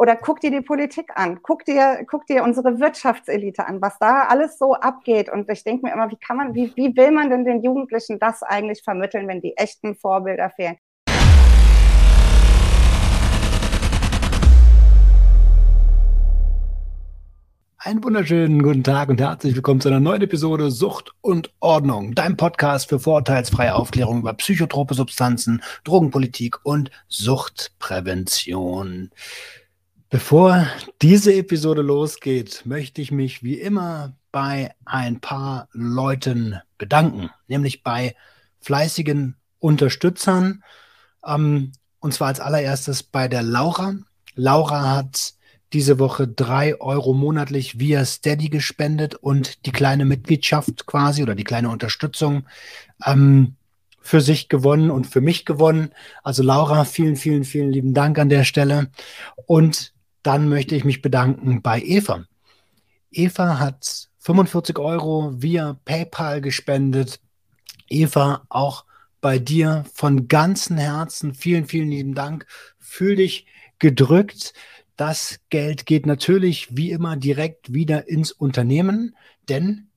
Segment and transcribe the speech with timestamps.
[0.00, 4.22] Oder guck dir die Politik an, guck dir, guck dir unsere Wirtschaftselite an, was da
[4.28, 5.28] alles so abgeht.
[5.28, 8.18] Und ich denke mir immer, wie kann man, wie, wie will man denn den Jugendlichen
[8.18, 10.78] das eigentlich vermitteln, wenn die echten Vorbilder fehlen?
[17.76, 22.38] Einen wunderschönen guten Tag und herzlich willkommen zu einer neuen Episode Sucht und Ordnung, dein
[22.38, 29.10] Podcast für vorurteilsfreie Aufklärung über psychotrope Substanzen, Drogenpolitik und Suchtprävention.
[30.10, 30.66] Bevor
[31.02, 38.16] diese Episode losgeht, möchte ich mich wie immer bei ein paar Leuten bedanken, nämlich bei
[38.60, 40.64] fleißigen Unterstützern.
[41.24, 41.70] Ähm,
[42.00, 43.94] und zwar als allererstes bei der Laura.
[44.34, 45.34] Laura hat
[45.72, 51.44] diese Woche drei Euro monatlich via Steady gespendet und die kleine Mitgliedschaft quasi oder die
[51.44, 52.48] kleine Unterstützung
[53.06, 53.54] ähm,
[54.00, 55.92] für sich gewonnen und für mich gewonnen.
[56.24, 58.90] Also Laura, vielen, vielen, vielen lieben Dank an der Stelle.
[59.46, 59.92] Und
[60.22, 62.24] dann möchte ich mich bedanken bei Eva.
[63.10, 67.20] Eva hat 45 Euro via PayPal gespendet.
[67.88, 68.84] Eva, auch
[69.20, 72.46] bei dir von ganzem Herzen vielen, vielen lieben Dank.
[72.78, 73.46] Fühl dich
[73.78, 74.52] gedrückt.
[74.96, 79.16] Das Geld geht natürlich wie immer direkt wieder ins Unternehmen,
[79.48, 79.88] denn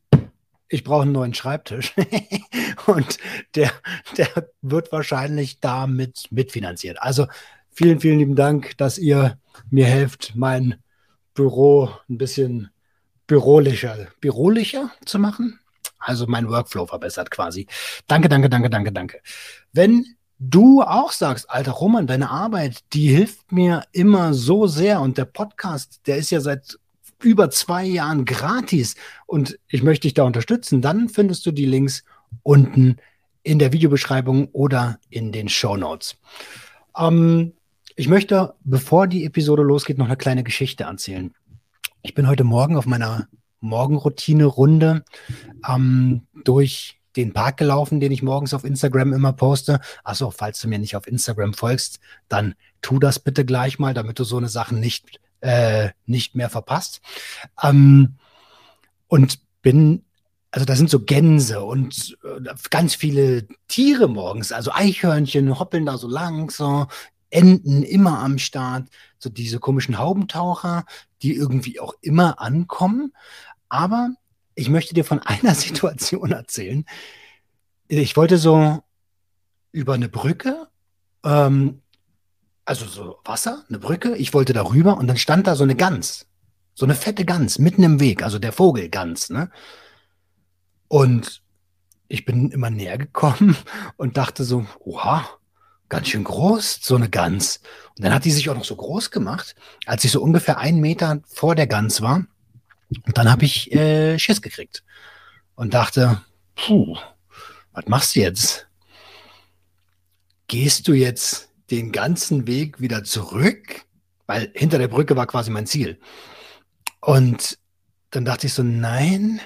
[0.69, 1.93] ich brauche einen neuen Schreibtisch
[2.87, 3.17] und
[3.55, 3.71] der,
[4.17, 7.01] der wird wahrscheinlich damit mitfinanziert.
[7.01, 7.27] Also
[7.69, 9.37] vielen, vielen lieben Dank, dass ihr
[9.69, 10.75] mir helft, mein
[11.33, 12.69] Büro ein bisschen
[13.27, 15.59] bürolicher, bürolicher zu machen.
[15.99, 17.67] Also mein Workflow verbessert quasi.
[18.07, 19.21] Danke, danke, danke, danke, danke.
[19.71, 20.05] Wenn
[20.39, 25.25] du auch sagst, alter Roman, deine Arbeit, die hilft mir immer so sehr und der
[25.25, 26.77] Podcast, der ist ja seit
[27.21, 28.95] über zwei Jahren gratis
[29.25, 32.03] und ich möchte dich da unterstützen, dann findest du die Links
[32.43, 32.97] unten
[33.43, 36.17] in der Videobeschreibung oder in den Show Notes.
[36.97, 37.53] Ähm,
[37.95, 41.33] ich möchte, bevor die Episode losgeht, noch eine kleine Geschichte erzählen.
[42.01, 43.27] Ich bin heute Morgen auf meiner
[43.59, 45.05] Morgenroutine-Runde
[45.67, 49.79] ähm, durch den Park gelaufen, den ich morgens auf Instagram immer poste.
[50.03, 54.19] Achso, falls du mir nicht auf Instagram folgst, dann tu das bitte gleich mal, damit
[54.19, 57.01] du so eine Sachen nicht, äh, nicht mehr verpasst.
[57.61, 58.15] Ähm,
[59.07, 60.03] und bin
[60.53, 65.97] also da sind so Gänse und äh, ganz viele Tiere morgens, also Eichhörnchen hoppeln da
[65.97, 66.85] so lang, so
[67.33, 70.85] Enten immer am Start, so diese komischen Haubentaucher,
[71.21, 73.13] die irgendwie auch immer ankommen.
[73.69, 74.11] Aber
[74.55, 76.85] ich möchte dir von einer Situation erzählen.
[77.87, 78.83] Ich wollte so
[79.71, 80.67] über eine Brücke,
[81.23, 81.81] ähm,
[82.65, 86.27] also so Wasser, eine Brücke, ich wollte darüber und dann stand da so eine Gans,
[86.75, 89.49] so eine fette Gans mitten im Weg, also der Vogelgans, ne?
[90.87, 91.41] Und
[92.07, 93.57] ich bin immer näher gekommen
[93.97, 95.27] und dachte so, oha,
[95.93, 97.59] ganz schön groß, so eine Gans.
[97.95, 99.53] Und dann hat die sich auch noch so groß gemacht,
[99.85, 102.25] als ich so ungefähr einen Meter vor der Gans war.
[103.05, 104.83] Und dann habe ich äh, Schiss gekriegt
[105.53, 106.19] und dachte,
[106.55, 106.97] puh,
[107.73, 108.67] was machst du jetzt?
[110.47, 113.85] Gehst du jetzt den ganzen Weg wieder zurück?
[114.25, 115.99] Weil hinter der Brücke war quasi mein Ziel.
[117.01, 117.59] Und
[118.09, 119.41] dann dachte ich so, nein,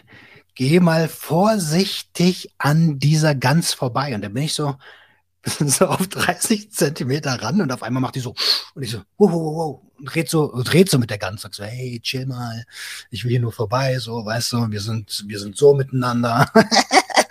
[0.56, 4.16] geh mal vorsichtig an dieser Gans vorbei.
[4.16, 4.76] Und dann bin ich so
[5.68, 8.36] so auf 30 Zentimeter ran und auf einmal macht die so,
[8.76, 11.64] und ich so, wow, wow, wow, und dreht so, dreht so mit der sagt so,
[11.64, 12.66] hey, chill mal,
[13.10, 16.52] ich will hier nur vorbei, so, weißt du, wir sind, wir sind so miteinander.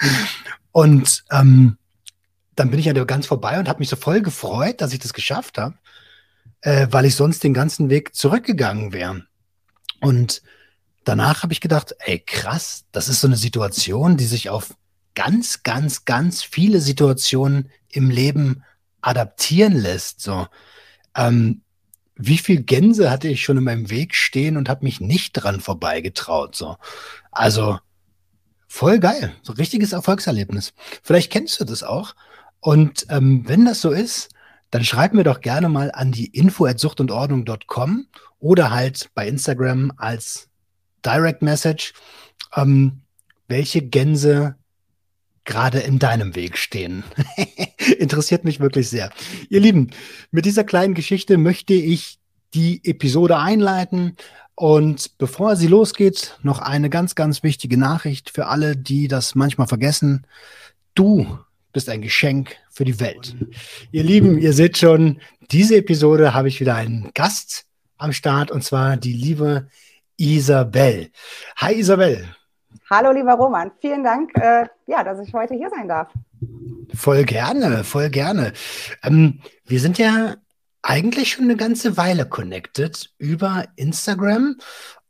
[0.72, 1.76] und ähm,
[2.54, 4.98] dann bin ich an der Gans vorbei und habe mich so voll gefreut, dass ich
[4.98, 5.74] das geschafft habe,
[6.62, 9.26] äh, weil ich sonst den ganzen Weg zurückgegangen wäre.
[10.00, 10.42] Und
[11.04, 14.74] danach habe ich gedacht, ey, krass, das ist so eine Situation, die sich auf
[15.16, 18.62] ganz, ganz, ganz viele Situationen im Leben
[19.00, 20.20] adaptieren lässt.
[20.20, 20.46] So,
[21.16, 21.62] ähm,
[22.14, 25.60] wie viel Gänse hatte ich schon in meinem Weg stehen und habe mich nicht dran
[25.60, 26.54] vorbeigetraut.
[26.54, 26.76] So,
[27.32, 27.78] also
[28.68, 30.72] voll geil, so richtiges Erfolgserlebnis.
[31.02, 32.14] Vielleicht kennst du das auch.
[32.60, 34.30] Und ähm, wenn das so ist,
[34.70, 38.06] dann schreib mir doch gerne mal an die info at suchtundordnung.com
[38.38, 40.48] oder halt bei Instagram als
[41.04, 41.92] Direct Message,
[42.54, 43.02] ähm,
[43.48, 44.56] welche Gänse
[45.46, 47.04] gerade in deinem Weg stehen.
[47.98, 49.10] Interessiert mich wirklich sehr.
[49.48, 49.90] Ihr Lieben,
[50.30, 52.18] mit dieser kleinen Geschichte möchte ich
[52.52, 54.16] die Episode einleiten.
[54.54, 59.66] Und bevor sie losgeht, noch eine ganz, ganz wichtige Nachricht für alle, die das manchmal
[59.66, 60.26] vergessen.
[60.94, 61.38] Du
[61.72, 63.36] bist ein Geschenk für die Welt.
[63.92, 65.20] Ihr Lieben, ihr seht schon,
[65.50, 67.66] diese Episode habe ich wieder einen Gast
[67.98, 69.68] am Start und zwar die liebe
[70.16, 71.10] Isabel.
[71.56, 72.35] Hi Isabel.
[72.90, 73.72] Hallo, lieber Roman.
[73.80, 76.12] Vielen Dank, äh, ja, dass ich heute hier sein darf.
[76.94, 78.52] Voll gerne, voll gerne.
[79.02, 80.36] Ähm, wir sind ja
[80.82, 84.56] eigentlich schon eine ganze Weile connected über Instagram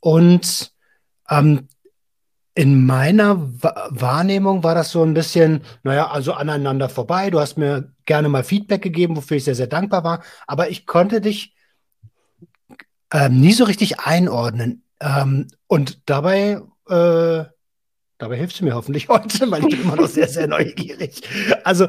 [0.01, 0.73] und
[1.29, 1.69] ähm,
[2.55, 3.37] in meiner
[3.91, 7.29] Wahrnehmung war das so ein bisschen, naja, also aneinander vorbei.
[7.29, 10.23] Du hast mir gerne mal Feedback gegeben, wofür ich sehr, sehr dankbar war.
[10.47, 11.55] Aber ich konnte dich
[13.13, 14.83] ähm, nie so richtig einordnen.
[15.01, 17.45] Ähm, und dabei, äh,
[18.19, 21.23] dabei hilfst du mir hoffentlich heute, weil ich bin immer noch sehr, sehr neugierig.
[21.65, 21.89] Also,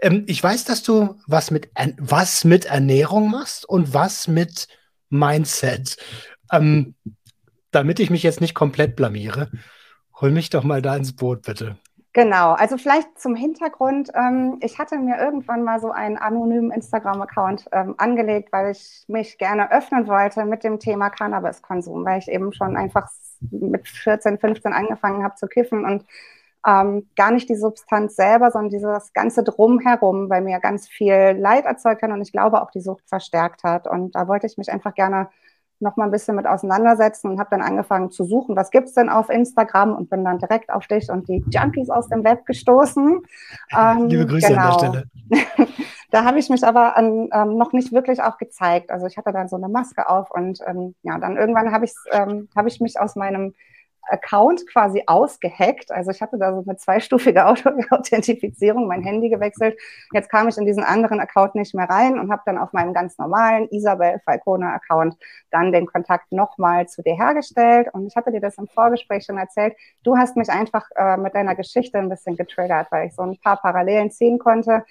[0.00, 4.68] ähm, ich weiß, dass du was mit, was mit Ernährung machst und was mit
[5.08, 5.96] Mindset.
[6.50, 6.94] Ähm,
[7.70, 9.50] damit ich mich jetzt nicht komplett blamiere.
[10.20, 11.76] Hol mich doch mal da ins Boot, bitte.
[12.14, 14.10] Genau, also vielleicht zum Hintergrund.
[14.14, 19.38] Ähm, ich hatte mir irgendwann mal so einen anonymen Instagram-Account ähm, angelegt, weil ich mich
[19.38, 23.08] gerne öffnen wollte mit dem Thema Cannabiskonsum, weil ich eben schon einfach
[23.50, 26.04] mit 14, 15 angefangen habe zu kiffen und
[26.66, 31.64] ähm, gar nicht die Substanz selber, sondern dieses ganze Drumherum, weil mir ganz viel Leid
[31.64, 33.88] erzeugt hat und ich glaube auch die Sucht verstärkt hat.
[33.88, 35.28] Und da wollte ich mich einfach gerne
[35.82, 39.08] noch mal ein bisschen mit auseinandersetzen und habe dann angefangen zu suchen, was gibt's denn
[39.08, 43.20] auf Instagram und bin dann direkt auf dich und die Junkies aus dem Web gestoßen.
[43.76, 44.76] Ähm, Liebe Grüße genau.
[44.76, 45.04] an der genau.
[45.28, 45.68] Stelle.
[46.10, 48.90] da habe ich mich aber an, ähm, noch nicht wirklich auch gezeigt.
[48.90, 51.92] Also ich hatte dann so eine Maske auf und ähm, ja, dann irgendwann habe ich,
[52.12, 53.54] ähm, hab ich mich aus meinem
[54.08, 55.90] Account quasi ausgehackt.
[55.90, 57.46] Also ich hatte da so eine zweistufige
[57.90, 59.78] Authentifizierung, mein Handy gewechselt.
[60.12, 62.92] Jetzt kam ich in diesen anderen Account nicht mehr rein und habe dann auf meinem
[62.92, 65.16] ganz normalen Isabel Falcone Account
[65.50, 67.88] dann den Kontakt nochmal zu dir hergestellt.
[67.92, 69.74] Und ich hatte dir das im Vorgespräch schon erzählt.
[70.02, 73.38] Du hast mich einfach äh, mit deiner Geschichte ein bisschen getriggert, weil ich so ein
[73.38, 74.84] paar Parallelen ziehen konnte,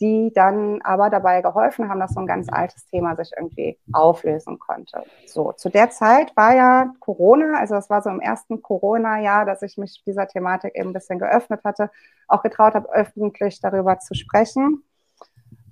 [0.00, 4.58] die dann aber dabei geholfen haben, dass so ein ganz altes Thema sich irgendwie auflösen
[4.58, 5.02] konnte.
[5.26, 9.62] So, zu der Zeit war ja Corona, also das war so im ersten Corona-Jahr, dass
[9.62, 11.90] ich mich dieser Thematik eben ein bisschen geöffnet hatte,
[12.28, 14.84] auch getraut habe, öffentlich darüber zu sprechen.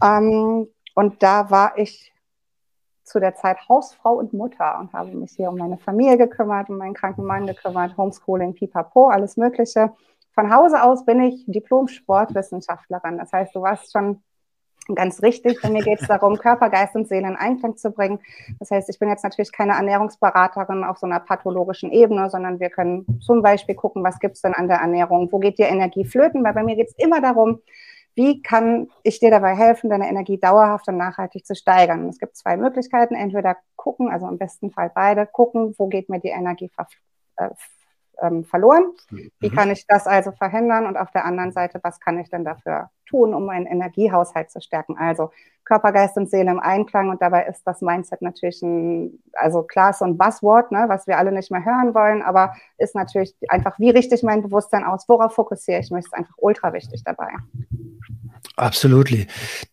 [0.02, 2.12] Ähm, und da war ich
[3.04, 6.78] zu der Zeit Hausfrau und Mutter und habe mich hier um meine Familie gekümmert, um
[6.78, 9.92] meinen kranken Mann gekümmert, Homeschooling, pipapo, alles Mögliche
[10.36, 13.16] von Hause aus bin ich Diplom-Sportwissenschaftlerin.
[13.16, 14.22] Das heißt, du warst schon
[14.94, 15.60] ganz richtig.
[15.62, 18.20] Bei mir geht es darum, Körper, Geist und Seele in Einklang zu bringen.
[18.60, 22.68] Das heißt, ich bin jetzt natürlich keine Ernährungsberaterin auf so einer pathologischen Ebene, sondern wir
[22.68, 25.32] können zum Beispiel gucken, was gibt es denn an der Ernährung?
[25.32, 26.44] Wo geht dir Energie flöten?
[26.44, 27.62] Weil bei mir geht es immer darum,
[28.14, 32.10] wie kann ich dir dabei helfen, deine Energie dauerhaft und nachhaltig zu steigern?
[32.10, 33.14] Es gibt zwei Möglichkeiten.
[33.14, 36.70] Entweder gucken, also im besten Fall beide, gucken, wo geht mir die Energie
[37.36, 37.48] äh,
[38.20, 38.92] ähm, verloren.
[39.10, 39.54] Wie mhm.
[39.54, 40.86] kann ich das also verhindern?
[40.86, 44.60] Und auf der anderen Seite, was kann ich denn dafür tun, um meinen Energiehaushalt zu
[44.60, 44.96] stärken?
[44.98, 45.30] Also
[45.64, 47.10] Körper, Geist und Seele im Einklang.
[47.10, 51.18] Und dabei ist das Mindset natürlich ein, also klar, so ein Buzzword, ne, was wir
[51.18, 55.08] alle nicht mehr hören wollen, aber ist natürlich einfach, wie richte ich mein Bewusstsein aus?
[55.08, 56.06] Worauf fokussiere ich mich?
[56.06, 57.28] Ist einfach ultra wichtig dabei.
[58.56, 59.10] Absolut.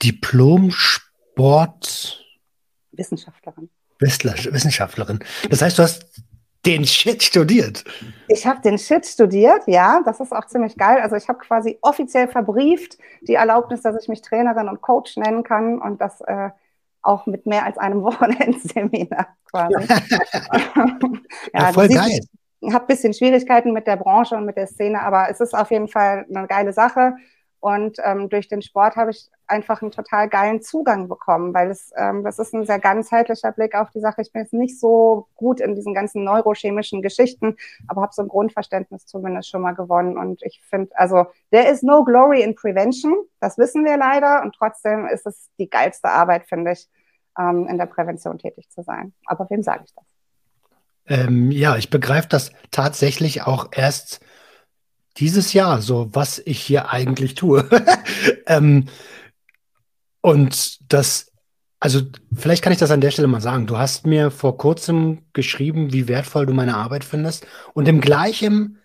[0.02, 2.26] Diplom-Sport.
[2.92, 3.70] Wissenschaftlerin.
[4.00, 5.20] Wissenschaftlerin.
[5.50, 6.24] Das heißt, du hast
[6.66, 7.84] den Shit studiert.
[8.28, 10.02] Ich habe den Shit studiert, ja.
[10.06, 11.00] Das ist auch ziemlich geil.
[11.02, 15.44] Also ich habe quasi offiziell verbrieft die Erlaubnis, dass ich mich Trainerin und Coach nennen
[15.44, 16.50] kann und das äh,
[17.02, 19.88] auch mit mehr als einem Wochenendseminar quasi.
[21.54, 22.20] ja, voll geil.
[22.62, 25.54] Ich habe ein bisschen Schwierigkeiten mit der Branche und mit der Szene, aber es ist
[25.54, 27.16] auf jeden Fall eine geile Sache.
[27.64, 31.94] Und ähm, durch den Sport habe ich einfach einen total geilen Zugang bekommen, weil es
[31.96, 34.22] ähm, das ist ein sehr ganzheitlicher Blick auf die Sache.
[34.22, 37.56] Ich bin jetzt nicht so gut in diesen ganzen neurochemischen Geschichten,
[37.88, 40.18] aber habe so ein Grundverständnis zumindest schon mal gewonnen.
[40.18, 44.42] Und ich finde, also there is no glory in prevention, das wissen wir leider.
[44.44, 46.90] Und trotzdem ist es die geilste Arbeit, finde ich,
[47.40, 49.14] ähm, in der Prävention tätig zu sein.
[49.26, 50.04] Aber wem sage ich das?
[51.08, 54.20] Ähm, ja, ich begreife das tatsächlich auch erst
[55.18, 57.68] dieses Jahr, so was ich hier eigentlich tue.
[58.48, 58.86] ähm,
[60.22, 61.32] und das,
[61.80, 62.02] also
[62.34, 63.68] vielleicht kann ich das an der Stelle mal sagen.
[63.68, 67.46] Du hast mir vor kurzem geschrieben, wie wertvoll du meine Arbeit findest.
[67.74, 68.80] Und im gleichen,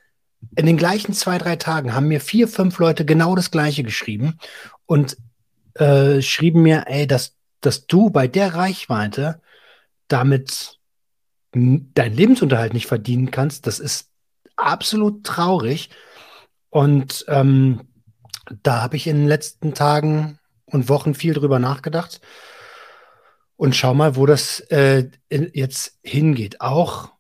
[0.57, 4.39] in den gleichen zwei, drei Tagen haben mir vier, fünf Leute genau das Gleiche geschrieben
[4.87, 5.17] und
[5.75, 9.41] äh, schrieben mir, ey, dass, dass du bei der Reichweite
[10.09, 10.79] damit
[11.53, 14.11] deinen Lebensunterhalt nicht verdienen kannst, das ist
[14.57, 15.91] absolut traurig.
[16.71, 17.89] Und ähm,
[18.63, 22.21] da habe ich in den letzten Tagen und Wochen viel drüber nachgedacht.
[23.57, 26.61] Und schau mal, wo das äh, jetzt hingeht.
[26.61, 27.11] Auch,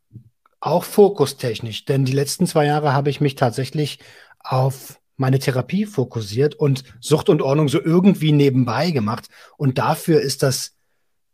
[0.60, 1.84] auch fokustechnisch.
[1.84, 3.98] Denn die letzten zwei Jahre habe ich mich tatsächlich
[4.38, 9.28] auf meine Therapie fokussiert und Sucht und Ordnung so irgendwie nebenbei gemacht.
[9.56, 10.76] Und dafür ist das,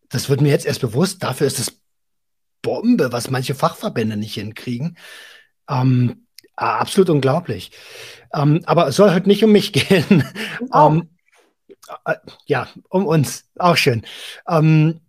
[0.09, 1.76] das wird mir jetzt erst bewusst, dafür ist das
[2.62, 4.97] Bombe, was manche Fachverbände nicht hinkriegen.
[5.68, 6.24] Ähm,
[6.56, 7.70] absolut unglaublich.
[8.32, 10.25] Ähm, aber es soll heute nicht um mich gehen.
[10.73, 10.88] Oh.
[10.88, 11.11] Ähm,
[12.06, 14.06] Äh, ja, um uns, auch schön.
[14.49, 15.00] Ähm,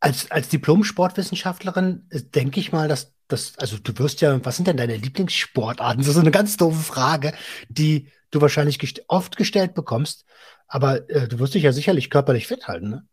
[0.00, 4.68] als, als Diplom-Sportwissenschaftlerin äh, denke ich mal, dass das, also du wirst ja, was sind
[4.68, 5.98] denn deine Lieblingssportarten?
[5.98, 7.32] Das ist so eine ganz doofe Frage,
[7.68, 10.26] die du wahrscheinlich gest oft gestellt bekommst,
[10.68, 13.06] aber äh, du wirst dich ja sicherlich körperlich fit halten, ne?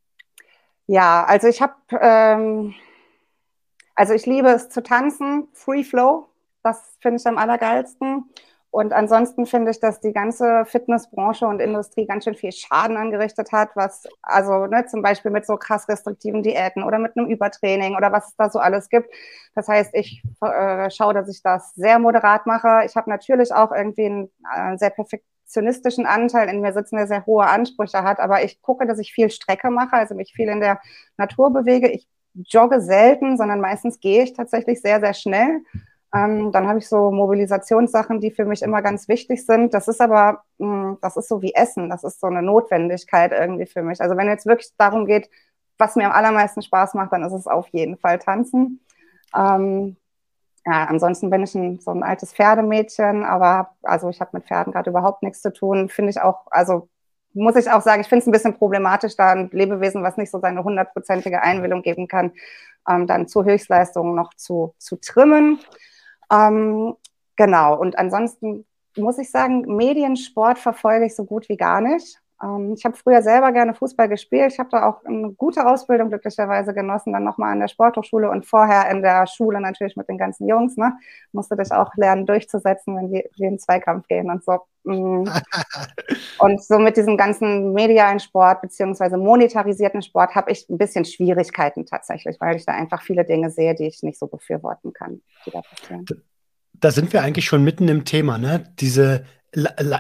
[0.85, 2.75] Ja, also ich habe, ähm,
[3.95, 6.27] also ich liebe es zu tanzen, Free Flow,
[6.63, 8.25] das finde ich am allergeilsten.
[8.73, 13.51] Und ansonsten finde ich, dass die ganze Fitnessbranche und Industrie ganz schön viel Schaden angerichtet
[13.51, 17.95] hat, was also ne, zum Beispiel mit so krass restriktiven Diäten oder mit einem Übertraining
[17.95, 19.13] oder was es da so alles gibt.
[19.53, 22.81] Das heißt, ich äh, schaue, dass ich das sehr moderat mache.
[22.85, 24.31] Ich habe natürlich auch irgendwie einen
[24.73, 28.87] äh, sehr perfektionistischen Anteil in mir sitzen, der sehr hohe Ansprüche hat, aber ich gucke,
[28.87, 30.81] dass ich viel Strecke mache, also mich viel in der
[31.17, 31.89] Natur bewege.
[31.89, 35.61] Ich jogge selten, sondern meistens gehe ich tatsächlich sehr, sehr schnell
[36.13, 39.73] ähm, dann habe ich so Mobilisationssachen, die für mich immer ganz wichtig sind.
[39.73, 41.89] Das ist aber, mh, hm, das ist so wie Essen.
[41.89, 43.99] Das ist so eine Notwendigkeit irgendwie für mich.
[43.99, 45.29] Also wenn jetzt wirklich darum geht,
[45.79, 48.79] was mir am allermeisten Spaß macht, dann ist es auf jeden Fall Tanzen.
[49.35, 49.97] Ähm,
[50.65, 54.71] ja, ansonsten bin ich ein, so ein altes Pferdemädchen, aber also ich habe mit Pferden
[54.71, 55.89] gerade überhaupt nichts zu tun.
[55.89, 56.89] Finde ich auch, also
[57.33, 60.31] muss ich auch sagen, ich finde es ein bisschen problematisch, da ein Lebewesen, was nicht
[60.31, 62.31] so seine hundertprozentige Einwillung geben kann,
[62.87, 65.59] ähm, dann zu Höchstleistungen noch zu, zu trimmen.
[66.31, 66.95] Ähm,
[67.35, 68.65] genau, und ansonsten
[68.97, 72.21] muss ich sagen, Mediensport verfolge ich so gut wie gar nicht.
[72.41, 74.51] Ähm, ich habe früher selber gerne Fußball gespielt.
[74.51, 78.45] Ich habe da auch eine gute Ausbildung glücklicherweise genossen, dann nochmal an der Sporthochschule und
[78.45, 80.77] vorher in der Schule natürlich mit den ganzen Jungs.
[80.77, 80.93] Ne?
[81.31, 84.59] Musste dich auch lernen durchzusetzen, wenn wir, in den Zweikampf gehen und so.
[84.83, 85.29] Mm.
[86.39, 91.85] und so mit diesem ganzen medialen Sport beziehungsweise monetarisierten Sport habe ich ein bisschen Schwierigkeiten
[91.85, 95.51] tatsächlich, weil ich da einfach viele Dinge sehe, die ich nicht so befürworten kann, die
[95.51, 96.05] da passieren.
[96.73, 98.73] Da sind wir eigentlich schon mitten im Thema, ne?
[98.79, 99.23] Diese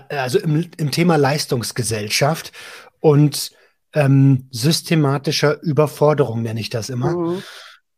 [0.09, 2.51] also im, im Thema Leistungsgesellschaft
[2.99, 3.51] und
[3.93, 7.15] ähm, systematischer Überforderung nenne ich das immer.
[7.15, 7.43] Mhm.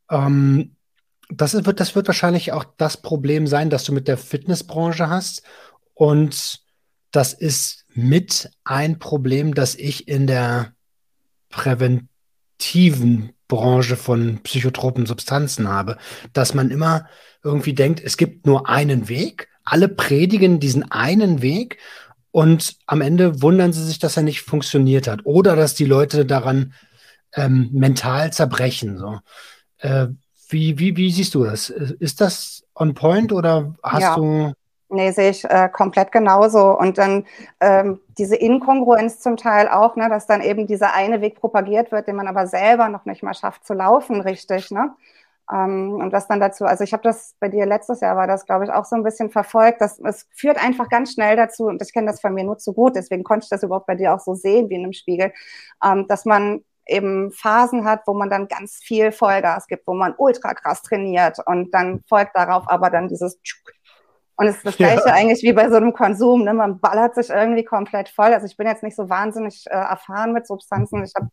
[0.10, 0.76] Ähm,
[1.30, 5.44] das wird, das wird wahrscheinlich auch das Problem sein, das du mit der Fitnessbranche hast.
[5.94, 6.62] Und
[7.12, 10.74] das ist mit ein Problem, das ich in der
[11.50, 15.98] präventiven Branche von psychotropen Substanzen habe,
[16.34, 17.08] dass man immer
[17.44, 21.78] irgendwie denkt, es gibt nur einen Weg alle predigen diesen einen Weg
[22.32, 26.26] und am Ende wundern sie sich, dass er nicht funktioniert hat oder dass die Leute
[26.26, 26.74] daran
[27.34, 28.98] ähm, mental zerbrechen.
[28.98, 29.20] So.
[29.80, 30.08] Äh,
[30.50, 31.70] wie, wie, wie siehst du das?
[31.70, 34.16] Ist das on point oder hast ja.
[34.16, 34.54] du.
[34.90, 36.78] Nee, sehe ich äh, komplett genauso.
[36.78, 37.26] Und dann
[37.60, 42.08] ähm, diese Inkongruenz zum Teil auch, ne, dass dann eben dieser eine Weg propagiert wird,
[42.08, 44.72] den man aber selber noch nicht mal schafft zu laufen, richtig.
[44.72, 44.92] Ne?
[45.52, 48.46] Ähm, und was dann dazu, also ich habe das bei dir letztes Jahr war das,
[48.46, 49.82] glaube ich, auch so ein bisschen verfolgt.
[49.82, 52.74] dass es führt einfach ganz schnell dazu, und ich kenne das von mir nur zu
[52.74, 55.34] gut, deswegen konnte ich das überhaupt bei dir auch so sehen wie in einem Spiegel,
[55.84, 60.14] ähm, dass man eben Phasen hat, wo man dann ganz viel Vollgas gibt, wo man
[60.18, 63.72] ultra krass trainiert und dann folgt darauf aber dann dieses Tschuk.
[64.38, 65.14] und es ist das gleiche ja.
[65.14, 66.54] eigentlich wie bei so einem Konsum, ne?
[66.54, 68.34] man ballert sich irgendwie komplett voll.
[68.34, 71.04] Also ich bin jetzt nicht so wahnsinnig äh, erfahren mit Substanzen.
[71.04, 71.30] Ich habe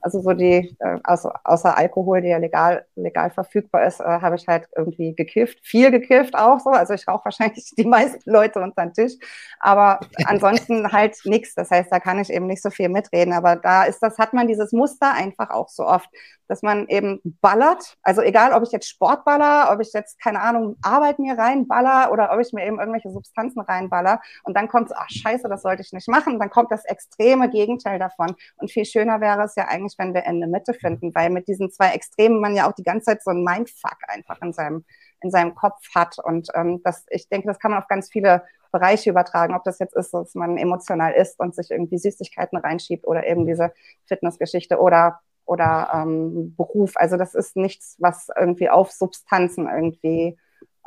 [0.00, 4.36] also so die, äh, also außer Alkohol, der ja legal, legal verfügbar ist, äh, habe
[4.36, 6.70] ich halt irgendwie gekifft, viel gekifft auch so.
[6.70, 9.14] Also ich rauche wahrscheinlich die meisten Leute unter den Tisch.
[9.60, 11.54] Aber ansonsten halt nichts.
[11.54, 13.32] Das heißt, da kann ich eben nicht so viel mitreden.
[13.32, 16.08] Aber da ist das, hat man dieses Muster einfach auch so oft,
[16.50, 17.96] dass man eben ballert.
[18.02, 22.10] Also egal, ob ich jetzt Sport baller, ob ich jetzt, keine Ahnung, Arbeit mir reinballer
[22.10, 24.20] oder ob ich mir eben irgendwelche Substanzen reinballer.
[24.42, 26.40] Und dann kommt ach scheiße, das sollte ich nicht machen.
[26.40, 28.34] dann kommt das extreme Gegenteil davon.
[28.56, 31.46] Und viel schöner wäre es ja eigentlich, wenn wir in der Mitte finden, weil mit
[31.46, 34.84] diesen zwei Extremen man ja auch die ganze Zeit so ein Mindfuck einfach in seinem,
[35.20, 36.18] in seinem Kopf hat.
[36.18, 38.42] Und ähm, das, ich denke, das kann man auf ganz viele
[38.72, 43.06] Bereiche übertragen, ob das jetzt ist, dass man emotional ist und sich irgendwie Süßigkeiten reinschiebt
[43.06, 43.72] oder eben diese
[44.06, 46.92] Fitnessgeschichte oder oder ähm, Beruf.
[46.94, 50.38] Also das ist nichts, was irgendwie auf Substanzen irgendwie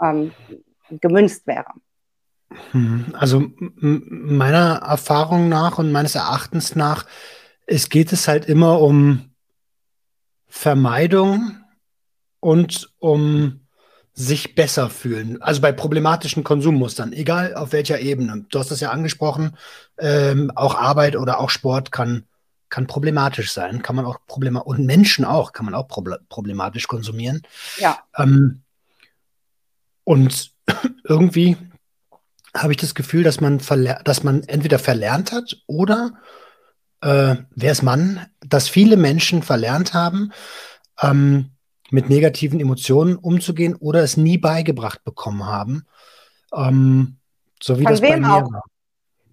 [0.02, 0.32] ähm,
[0.90, 1.74] gemünzt wäre.
[2.72, 7.06] Hm, also meiner Erfahrung nach und meines Erachtens nach,
[7.66, 9.34] es geht es halt immer um
[10.48, 11.58] Vermeidung
[12.40, 13.68] und um
[14.14, 15.42] sich besser fühlen.
[15.42, 18.46] Also bei problematischen Konsummustern, egal auf welcher Ebene.
[18.50, 19.58] Du hast das ja angesprochen,
[19.98, 22.28] ähm, auch Arbeit oder auch Sport kann,
[22.74, 27.44] kann problematisch sein, kann man auch problematisch, und Menschen auch, kann man auch problematisch konsumieren.
[27.78, 28.00] Ja.
[28.18, 28.64] Ähm,
[30.04, 30.52] und
[31.04, 31.56] irgendwie
[32.58, 36.14] habe ich das Gefühl, dass man, dass man entweder verlernt hat oder
[37.02, 40.32] äh, wer ist Mann, dass viele Menschen verlernt haben,
[41.00, 41.52] ähm,
[41.92, 45.86] mit negativen Emotionen umzugehen oder es nie beigebracht bekommen haben.
[46.52, 47.18] Ähm,
[47.62, 48.52] so wie Von das bei mir auch?
[48.52, 48.64] war.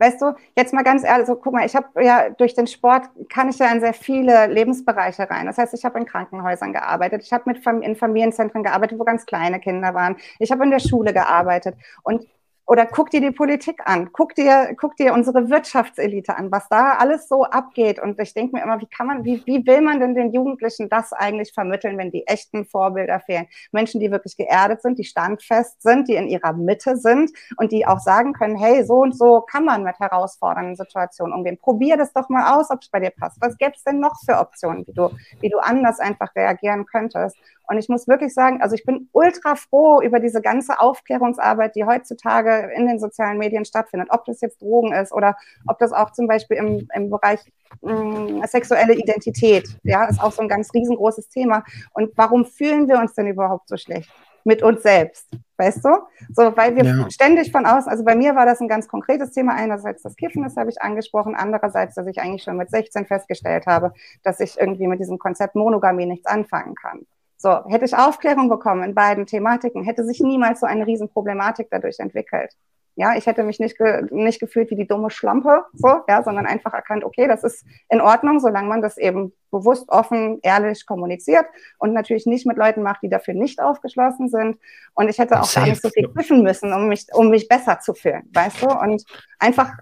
[0.01, 3.05] Weißt du, jetzt mal ganz ehrlich, so guck mal, ich habe ja durch den Sport
[3.29, 5.47] kann ich ja in sehr viele Lebensbereiche rein.
[5.47, 9.27] Das heißt, ich habe in Krankenhäusern gearbeitet, ich habe mit in Familienzentren gearbeitet, wo ganz
[9.27, 10.17] kleine Kinder waren.
[10.39, 12.27] Ich habe in der Schule gearbeitet und
[12.71, 16.93] oder guck dir die Politik an, guck dir, guck dir unsere Wirtschaftselite an, was da
[16.99, 17.99] alles so abgeht.
[17.99, 20.89] Und ich denke mir immer, wie kann man, wie, wie will man denn den Jugendlichen
[20.89, 23.49] das eigentlich vermitteln, wenn die echten Vorbilder fehlen?
[23.73, 27.89] Menschen, die wirklich geerdet sind, die standfest sind, die in ihrer Mitte sind und die
[27.89, 31.59] auch sagen können, hey, so und so kann man mit herausfordernden Situationen umgehen.
[31.59, 33.39] Probier das doch mal aus, ob es bei dir passt.
[33.41, 35.11] Was gäbe es denn noch für Optionen, wie du,
[35.41, 37.37] wie du anders einfach reagieren könntest?
[37.71, 41.85] Und ich muss wirklich sagen, also ich bin ultra froh über diese ganze Aufklärungsarbeit, die
[41.85, 44.09] heutzutage in den sozialen Medien stattfindet.
[44.11, 45.37] Ob das jetzt Drogen ist oder
[45.69, 47.39] ob das auch zum Beispiel im, im Bereich
[47.83, 51.63] mh, mm, sexuelle Identität, ja, ist auch so ein ganz riesengroßes Thema.
[51.93, 54.11] Und warum fühlen wir uns denn überhaupt so schlecht?
[54.43, 55.91] Mit uns selbst, weißt du?
[56.33, 57.11] So, weil wir ja.
[57.11, 59.55] ständig von außen, also bei mir war das ein ganz konkretes Thema.
[59.55, 61.37] Einerseits das Kiffen, das habe ich angesprochen.
[61.37, 63.93] Andererseits, dass ich eigentlich schon mit 16 festgestellt habe,
[64.25, 67.07] dass ich irgendwie mit diesem Konzept Monogamie nichts anfangen kann.
[67.43, 71.99] So, hätte ich Aufklärung bekommen in beiden Thematiken, hätte sich niemals so eine Riesenproblematik dadurch
[71.99, 72.53] entwickelt.
[72.97, 76.45] Ja, ich hätte mich nicht, ge nicht gefühlt wie die dumme Schlampe, so, ja, sondern
[76.45, 81.47] einfach erkannt, okay, das ist in Ordnung, solange man das eben bewusst, offen, ehrlich kommuniziert
[81.79, 84.59] und natürlich nicht mit Leuten macht, die dafür nicht aufgeschlossen sind.
[84.93, 87.81] Und ich hätte auch gar nicht so viel kiffen müssen, um mich, um mich besser
[87.81, 88.69] zu fühlen, weißt du?
[88.69, 89.03] Und
[89.39, 89.73] einfach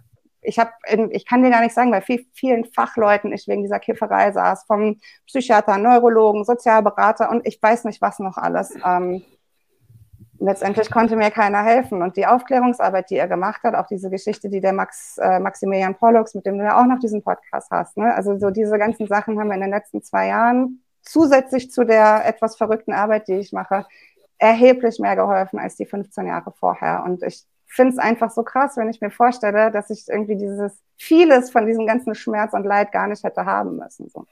[0.49, 0.71] ich habe,
[1.11, 4.65] ich kann dir gar nicht sagen, bei viel, vielen Fachleuten ich wegen dieser Kifferei saß,
[4.65, 8.75] vom Psychiater, Neurologen, Sozialberater und ich weiß nicht was noch alles.
[8.85, 9.23] Ähm,
[10.39, 12.03] letztendlich konnte mir keiner helfen.
[12.03, 15.95] Und die Aufklärungsarbeit, die er gemacht hat, auch diese Geschichte, die der Max, äh, Maximilian
[15.95, 18.15] Pollux, mit dem du ja auch noch diesen Podcast hast, ne?
[18.15, 22.27] also so diese ganzen Sachen haben wir in den letzten zwei Jahren zusätzlich zu der
[22.27, 23.87] etwas verrückten Arbeit, die ich mache,
[24.39, 27.03] erheblich mehr geholfen als die 15 Jahre vorher.
[27.05, 30.73] Und ich finde es einfach so krass, wenn ich mir vorstelle, dass ich irgendwie dieses
[30.97, 34.09] vieles von diesem ganzen Schmerz und Leid gar nicht hätte haben müssen.
[34.09, 34.27] So.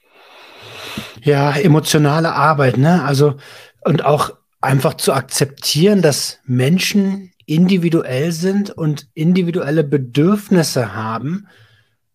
[1.23, 3.05] Ja, emotionale Arbeit, ne?
[3.05, 3.37] Also
[3.85, 11.47] und auch einfach zu akzeptieren, dass Menschen individuell sind und individuelle Bedürfnisse haben.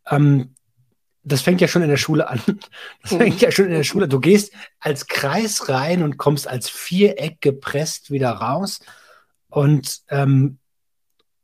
[0.10, 0.56] Ähm,
[1.24, 2.41] das fängt ja schon in der Schule an.
[3.04, 4.08] Das fängt ja schon in der Schule.
[4.08, 8.80] Du gehst als Kreis rein und kommst als Viereck gepresst wieder raus.
[9.50, 10.58] Und ähm,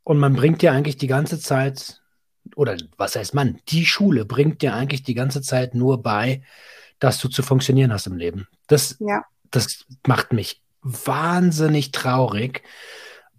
[0.07, 2.01] und man bringt dir eigentlich die ganze Zeit,
[2.55, 6.43] oder was heißt man, die Schule bringt dir eigentlich die ganze Zeit nur bei,
[6.97, 8.47] dass du zu funktionieren hast im Leben.
[8.67, 9.25] Das, ja.
[9.51, 12.63] das macht mich wahnsinnig traurig.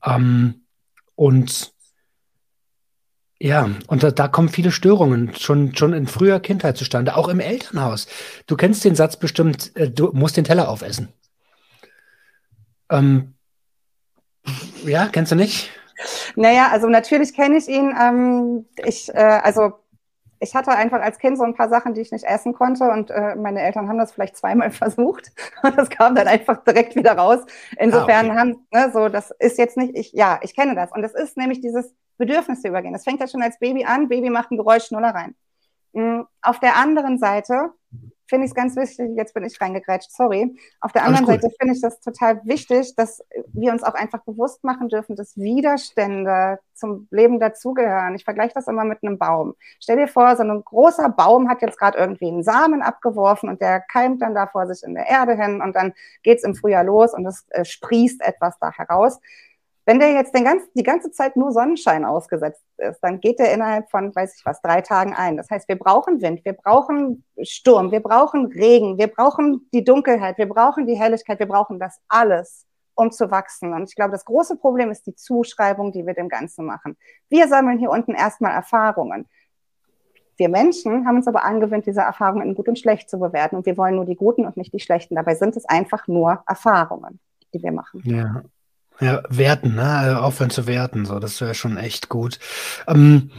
[0.04, 0.66] Ähm,
[1.14, 1.72] und
[3.40, 7.40] ja, und da, da, kommen viele Störungen schon, schon in früher Kindheit zustande, auch im
[7.40, 8.08] Elternhaus.
[8.46, 11.14] Du kennst den Satz bestimmt, äh, du musst den Teller aufessen.
[12.90, 13.36] Ähm,
[14.84, 15.70] ja, kennst du nicht?
[16.36, 17.94] Naja, also natürlich kenne ich ihn.
[18.00, 19.72] Ähm, ich, äh, also
[20.40, 23.10] ich hatte einfach als Kind so ein paar Sachen, die ich nicht essen konnte und
[23.10, 25.32] äh, meine Eltern haben das vielleicht zweimal versucht
[25.62, 27.40] und das kam dann einfach direkt wieder raus.
[27.76, 28.38] Insofern ah, okay.
[28.38, 31.36] haben, ne, so, das ist jetzt nicht, ich, ja, ich kenne das und das ist
[31.36, 32.92] nämlich dieses Bedürfnis zu übergehen.
[32.92, 35.34] Das fängt ja schon als Baby an, Baby macht ein Geräusch, Schnuller rein.
[35.92, 36.26] Mhm.
[36.42, 37.70] Auf der anderen Seite
[38.28, 40.54] finde ich es ganz wichtig, jetzt bin ich reingegrätscht, sorry.
[40.80, 44.62] Auf der anderen Seite finde ich das total wichtig, dass wir uns auch einfach bewusst
[44.64, 48.14] machen dürfen, dass Widerstände zum Leben dazugehören.
[48.14, 49.54] Ich vergleiche das immer mit einem Baum.
[49.80, 53.60] Stell dir vor, so ein großer Baum hat jetzt gerade irgendwie einen Samen abgeworfen und
[53.60, 56.54] der keimt dann da vor sich in der Erde hin und dann geht es im
[56.54, 59.18] Frühjahr los und es äh, sprießt etwas da heraus.
[59.88, 63.54] Wenn der jetzt den ganzen, die ganze Zeit nur Sonnenschein ausgesetzt ist, dann geht der
[63.54, 65.38] innerhalb von, weiß ich was, drei Tagen ein.
[65.38, 70.36] Das heißt, wir brauchen Wind, wir brauchen Sturm, wir brauchen Regen, wir brauchen die Dunkelheit,
[70.36, 73.72] wir brauchen die Helligkeit, wir brauchen das alles, um zu wachsen.
[73.72, 76.98] Und ich glaube, das große Problem ist die Zuschreibung, die wir dem Ganzen machen.
[77.30, 79.26] Wir sammeln hier unten erstmal Erfahrungen.
[80.36, 83.56] Wir Menschen haben uns aber angewöhnt, diese Erfahrungen in gut und schlecht zu bewerten.
[83.56, 85.14] Und wir wollen nur die guten und nicht die schlechten.
[85.14, 87.20] Dabei sind es einfach nur Erfahrungen,
[87.54, 88.02] die wir machen.
[88.04, 88.42] Ja,
[89.00, 89.88] ja, werten, ne?
[89.88, 92.38] Also aufhören zu werten, so, das wäre schon echt gut.
[92.86, 93.30] Ähm,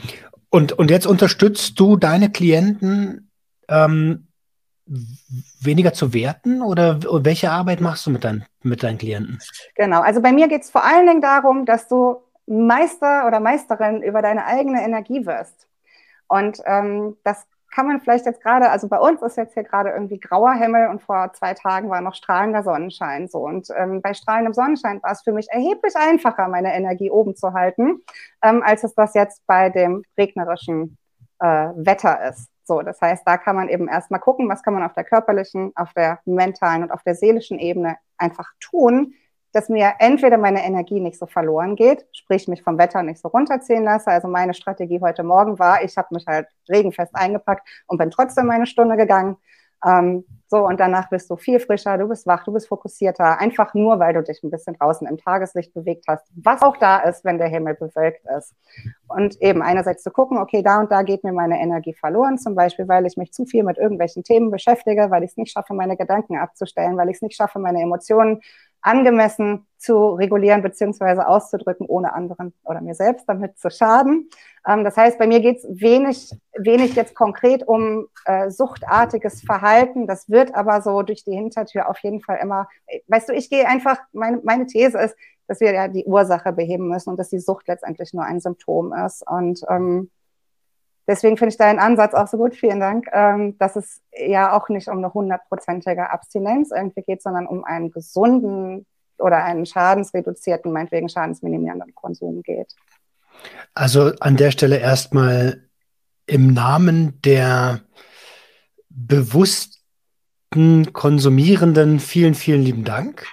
[0.49, 3.29] und, und jetzt unterstützt du deine Klienten
[3.67, 4.27] ähm,
[5.61, 9.39] weniger zu werten oder welche Arbeit machst du mit, dein, mit deinen Klienten?
[9.75, 12.17] Genau, also bei mir geht es vor allen Dingen darum, dass du
[12.47, 15.67] Meister oder Meisterin über deine eigene Energie wirst.
[16.27, 19.89] Und ähm, das kann man vielleicht jetzt gerade, also bei uns ist jetzt hier gerade
[19.89, 23.39] irgendwie grauer Himmel und vor zwei Tagen war noch strahlender Sonnenschein so.
[23.39, 27.53] Und ähm, bei strahlendem Sonnenschein war es für mich erheblich einfacher, meine Energie oben zu
[27.53, 28.01] halten,
[28.43, 30.97] ähm, als es das jetzt bei dem regnerischen
[31.39, 32.49] äh, Wetter ist.
[32.63, 35.71] So, das heißt, da kann man eben erstmal gucken, was kann man auf der körperlichen,
[35.75, 39.15] auf der mentalen und auf der seelischen Ebene einfach tun,
[39.51, 43.29] dass mir entweder meine Energie nicht so verloren geht, sprich mich vom Wetter nicht so
[43.29, 44.11] runterziehen lasse.
[44.11, 48.45] Also meine Strategie heute Morgen war, ich habe mich halt regenfest eingepackt und bin trotzdem
[48.45, 49.37] meine Stunde gegangen.
[49.85, 53.73] Ähm, so, und danach bist du viel frischer, du bist wach, du bist fokussierter, einfach
[53.75, 57.23] nur, weil du dich ein bisschen draußen im Tageslicht bewegt hast, was auch da ist,
[57.23, 58.55] wenn der Himmel bewölkt ist.
[59.07, 62.55] Und eben einerseits zu gucken, okay, da und da geht mir meine Energie verloren, zum
[62.55, 65.73] Beispiel, weil ich mich zu viel mit irgendwelchen Themen beschäftige, weil ich es nicht schaffe,
[65.73, 68.41] meine Gedanken abzustellen, weil ich es nicht schaffe, meine Emotionen
[68.81, 74.29] angemessen zu regulieren beziehungsweise auszudrücken, ohne anderen oder mir selbst damit zu schaden.
[74.67, 80.07] Ähm, das heißt, bei mir geht es wenig, wenig jetzt konkret um äh, suchtartiges Verhalten.
[80.07, 82.67] Das wird aber so durch die Hintertür auf jeden Fall immer,
[83.07, 85.15] weißt du, ich gehe einfach, meine, meine These ist,
[85.47, 88.93] dass wir ja die Ursache beheben müssen und dass die Sucht letztendlich nur ein Symptom
[88.93, 89.25] ist.
[89.27, 90.11] Und ähm,
[91.09, 92.55] deswegen finde ich deinen Ansatz auch so gut.
[92.55, 97.47] Vielen Dank, ähm, dass es ja auch nicht um eine hundertprozentige Abstinenz irgendwie geht, sondern
[97.47, 98.85] um einen gesunden
[99.17, 102.73] oder einen schadensreduzierten, meinetwegen schadensminimierenden Konsum geht.
[103.73, 105.67] Also an der Stelle erstmal
[106.27, 107.81] im Namen der
[108.89, 113.25] bewussten Konsumierenden vielen, vielen lieben Dank.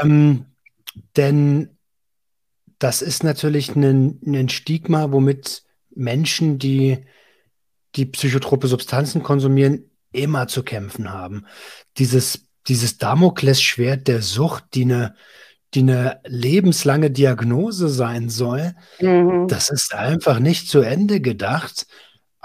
[0.00, 0.46] Ähm,
[1.16, 1.76] denn
[2.78, 5.64] das ist natürlich ein, ein Stigma, womit
[6.00, 7.04] Menschen, die
[7.96, 11.46] die psychotrope Substanzen konsumieren, immer zu kämpfen haben.
[11.98, 15.14] Dieses, dieses Damoklesschwert der Sucht, die eine,
[15.74, 19.46] die eine lebenslange Diagnose sein soll, mhm.
[19.48, 21.86] das ist einfach nicht zu Ende gedacht.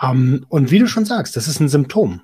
[0.02, 2.22] Um, und wie du schon sagst, das ist ein Symptom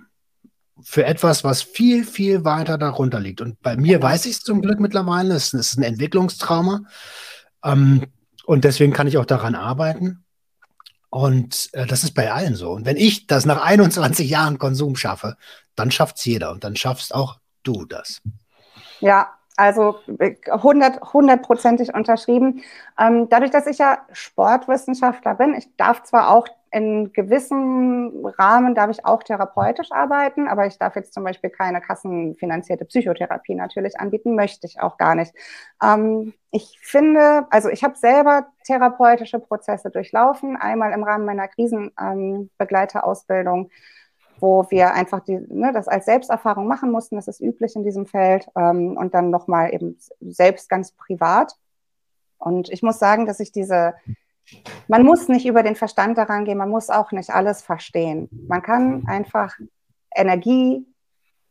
[0.83, 3.39] für etwas, was viel, viel weiter darunter liegt.
[3.41, 6.81] Und bei mir weiß ich es zum Glück mittlerweile, es ist ein Entwicklungstrauma.
[7.61, 8.03] Um,
[8.45, 10.20] und deswegen kann ich auch daran arbeiten.
[11.11, 12.71] Und äh, das ist bei allen so.
[12.71, 15.35] Und wenn ich das nach 21 Jahren Konsum schaffe,
[15.75, 18.21] dann schafft es jeder und dann schaffst auch du das.
[19.01, 19.29] Ja,
[19.61, 19.99] also
[20.49, 22.63] 100, hundertprozentig unterschrieben.
[22.99, 28.89] Ähm, dadurch, dass ich ja Sportwissenschaftler bin, ich darf zwar auch in gewissem Rahmen darf
[28.89, 34.35] ich auch therapeutisch arbeiten, aber ich darf jetzt zum Beispiel keine kassenfinanzierte Psychotherapie natürlich anbieten,
[34.35, 35.33] möchte ich auch gar nicht.
[35.83, 43.65] Ähm, ich finde, also ich habe selber therapeutische Prozesse durchlaufen, einmal im Rahmen meiner Krisenbegleiterausbildung,
[43.65, 43.71] ähm,
[44.41, 48.05] wo wir einfach die, ne, das als Selbsterfahrung machen mussten, das ist üblich in diesem
[48.05, 51.53] Feld, ähm, und dann nochmal eben selbst ganz privat.
[52.37, 53.93] Und ich muss sagen, dass ich diese
[54.87, 58.29] man muss nicht über den Verstand daran gehen, man muss auch nicht alles verstehen.
[58.47, 59.55] Man kann einfach
[60.15, 60.85] Energie,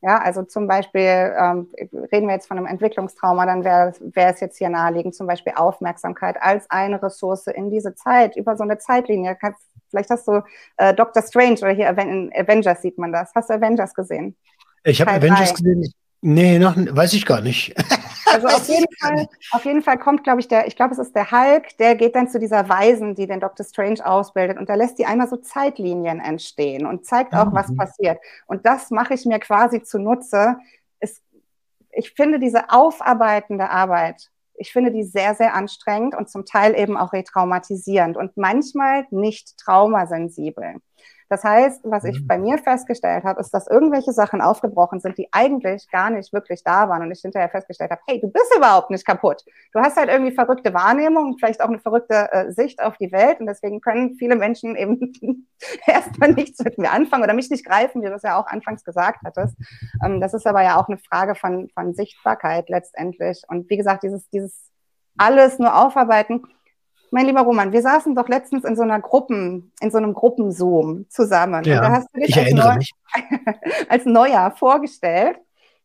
[0.02, 1.68] ja, also zum Beispiel ähm,
[2.12, 5.52] reden wir jetzt von einem Entwicklungstrauma, dann wäre wär es jetzt hier naheliegend, zum Beispiel
[5.56, 9.36] Aufmerksamkeit als eine Ressource in diese Zeit, über so eine Zeitlinie.
[9.36, 10.42] Kannst, vielleicht hast du
[10.76, 13.30] äh, Doctor Strange oder hier in Avengers sieht man das.
[13.34, 14.36] Hast du Avengers gesehen?
[14.84, 15.92] Ich habe Avengers gesehen.
[16.22, 17.74] Nee, noch weiß ich gar nicht.
[18.32, 21.16] Also auf jeden Fall, auf jeden Fall kommt, glaube ich, der, ich glaube, es ist
[21.16, 23.66] der Hulk, der geht dann zu dieser Weisen, die den Dr.
[23.66, 27.54] Strange ausbildet und da lässt die einmal so Zeitlinien entstehen und zeigt auch, mhm.
[27.54, 28.20] was passiert.
[28.46, 30.58] Und das mache ich mir quasi zunutze.
[31.00, 31.22] Es,
[31.90, 36.96] ich finde diese aufarbeitende Arbeit, ich finde die sehr, sehr anstrengend und zum Teil eben
[36.98, 40.74] auch retraumatisierend und manchmal nicht traumasensibel.
[41.30, 42.26] Das heißt, was ich mhm.
[42.26, 46.64] bei mir festgestellt habe, ist, dass irgendwelche Sachen aufgebrochen sind, die eigentlich gar nicht wirklich
[46.64, 49.44] da waren und ich hinterher festgestellt habe, hey, du bist überhaupt nicht kaputt.
[49.72, 53.38] Du hast halt irgendwie verrückte Wahrnehmung, vielleicht auch eine verrückte äh, Sicht auf die Welt
[53.38, 55.46] und deswegen können viele Menschen eben
[55.86, 58.82] erstmal nichts mit mir anfangen oder mich nicht greifen, wie du es ja auch anfangs
[58.82, 59.56] gesagt hattest.
[60.04, 63.42] Ähm, das ist aber ja auch eine Frage von, von Sichtbarkeit letztendlich.
[63.46, 64.68] Und wie gesagt, dieses, dieses
[65.16, 66.42] alles nur aufarbeiten,
[67.10, 71.06] mein lieber Roman, wir saßen doch letztens in so einer Gruppen, in so einem Gruppenzoom
[71.08, 71.64] zusammen.
[71.64, 72.92] Ja, da hast du dich ich erinnere Neu mich.
[73.88, 75.38] als Neuer vorgestellt.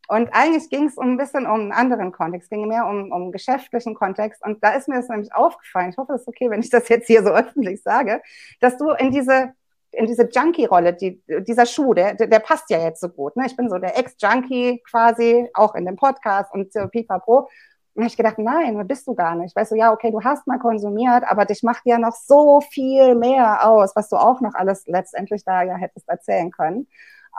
[0.07, 3.95] Und eigentlich ging es ein bisschen um einen anderen Kontext, ging mehr um, um geschäftlichen
[3.95, 4.43] Kontext.
[4.45, 6.87] Und da ist mir das nämlich aufgefallen, ich hoffe, es ist okay, wenn ich das
[6.89, 8.21] jetzt hier so öffentlich sage,
[8.59, 9.53] dass du in diese,
[9.91, 13.35] in diese Junkie-Rolle, die, dieser Schuh, der, der, passt ja jetzt so gut.
[13.35, 13.45] Ne?
[13.47, 17.49] Ich bin so der Ex-Junkie quasi, auch in dem Podcast und äh, pipapo.
[17.95, 19.55] Und habe ich gedacht, nein, bist du gar nicht.
[19.55, 23.15] Weißt du, ja, okay, du hast mal konsumiert, aber dich macht ja noch so viel
[23.15, 26.87] mehr aus, was du auch noch alles letztendlich da ja hättest erzählen können.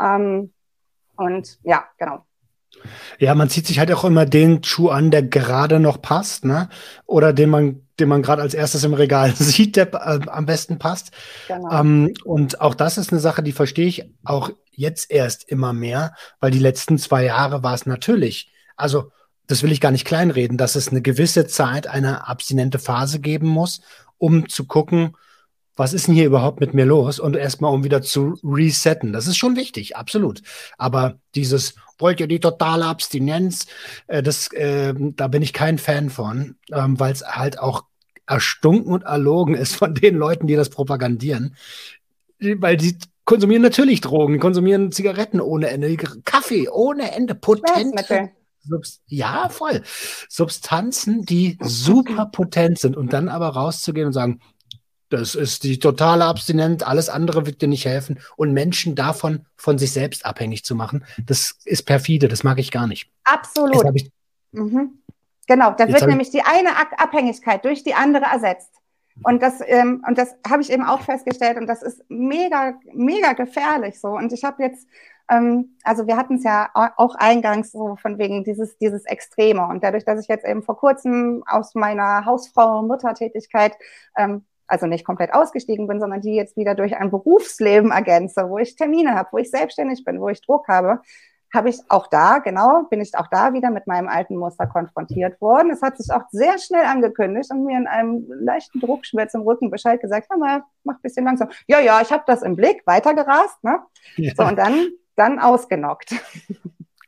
[0.01, 0.55] Ähm,
[1.17, 2.25] und ja, genau.
[3.19, 6.71] Ja, man zieht sich halt auch immer den Schuh an, der gerade noch passt, ne?
[7.05, 10.79] Oder den man, den man gerade als erstes im Regal sieht, der äh, am besten
[10.79, 11.13] passt.
[11.49, 11.71] Genau.
[11.71, 16.15] Ähm, und auch das ist eine Sache, die verstehe ich auch jetzt erst immer mehr,
[16.41, 18.53] weil die letzten zwei Jahre war es natürlich.
[18.77, 19.11] Also
[19.47, 23.49] das will ich gar nicht kleinreden, dass es eine gewisse Zeit eine abstinente Phase geben
[23.49, 23.81] muss,
[24.19, 25.17] um zu gucken,
[25.77, 27.21] was ist denn hier überhaupt mit mir los?
[27.21, 29.13] Und erstmal, um wieder zu resetten.
[29.13, 30.41] Das ist schon wichtig, absolut.
[30.79, 33.67] Aber dieses, wollt ihr die totale Abstinenz,
[34.07, 37.85] äh, das, äh, da bin ich kein Fan von, ähm, weil es halt auch
[38.27, 41.55] erstunken und erlogen ist von den Leuten, die das propagandieren.
[42.41, 47.35] Weil die konsumieren natürlich Drogen, die konsumieren Zigaretten ohne Ende, Kaffee ohne Ende,
[49.07, 49.83] Ja, voll.
[50.29, 54.41] Substanzen, die super potent sind und dann aber rauszugehen und sagen,
[55.09, 59.79] das ist die totale Abstinenz, alles andere wird dir nicht helfen und Menschen davon von
[59.79, 63.11] sich selbst abhängig zu machen, das ist perfide, das mag ich gar nicht.
[63.25, 63.85] Absolut.
[64.53, 65.03] Mhm.
[65.47, 68.73] Genau, da wird nämlich die eine Abhängigkeit durch die andere ersetzt.
[69.23, 73.33] Und das, ähm, und das habe ich eben auch festgestellt und das ist mega, mega
[73.33, 74.09] gefährlich so.
[74.09, 74.87] Und ich habe jetzt,
[75.31, 79.67] ähm, also wir hatten es ja auch eingangs so von wegen dieses, dieses Extreme.
[79.67, 83.73] Und dadurch, dass ich jetzt eben vor kurzem aus meiner Hausfrau- und Muttertätigkeit
[84.17, 88.59] ähm, also nicht komplett ausgestiegen bin, sondern die jetzt wieder durch ein Berufsleben ergänze, wo
[88.59, 91.01] ich Termine habe, wo ich selbstständig bin, wo ich Druck habe,
[91.55, 95.41] habe ich auch da, genau, bin ich auch da wieder mit meinem alten Muster konfrontiert
[95.41, 95.71] worden.
[95.71, 99.71] Es hat sich auch sehr schnell angekündigt und mir in einem leichten Druckschmerz im Rücken
[99.71, 101.49] Bescheid gesagt, hör mal, mach ein bisschen langsam.
[101.67, 103.79] Ja, ja, ich habe das im Blick, weitergerast, ne?
[104.17, 104.33] Ja.
[104.37, 106.15] So, und dann, dann ausgenockt.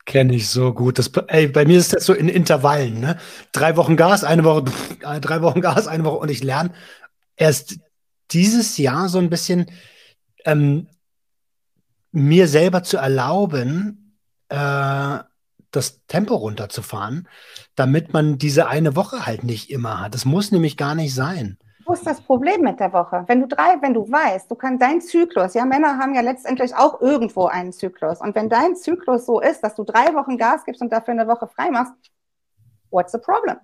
[0.05, 0.99] Kenne ich so gut.
[0.99, 3.19] Das, ey, bei mir ist das so in Intervallen, ne?
[3.53, 6.73] Drei Wochen Gas, eine Woche, pff, drei Wochen Gas, eine Woche und ich lerne
[7.37, 7.79] erst
[8.31, 9.71] dieses Jahr so ein bisschen
[10.45, 10.89] ähm,
[12.11, 14.17] mir selber zu erlauben,
[14.49, 15.19] äh,
[15.71, 17.29] das Tempo runterzufahren,
[17.75, 20.15] damit man diese eine Woche halt nicht immer hat.
[20.15, 21.59] Das muss nämlich gar nicht sein.
[21.89, 23.25] Wo ist das Problem mit der Woche?
[23.29, 26.77] Wenn du drei, wenn du weißt, du kannst dein Zyklus, ja, Männer haben ja letztendlich
[26.77, 28.21] auch irgendwo einen Zyklus.
[28.21, 31.27] Und wenn dein Zyklus so ist, dass du drei Wochen Gas gibst und dafür eine
[31.27, 31.95] Woche frei machst,
[32.91, 33.57] what's the problem?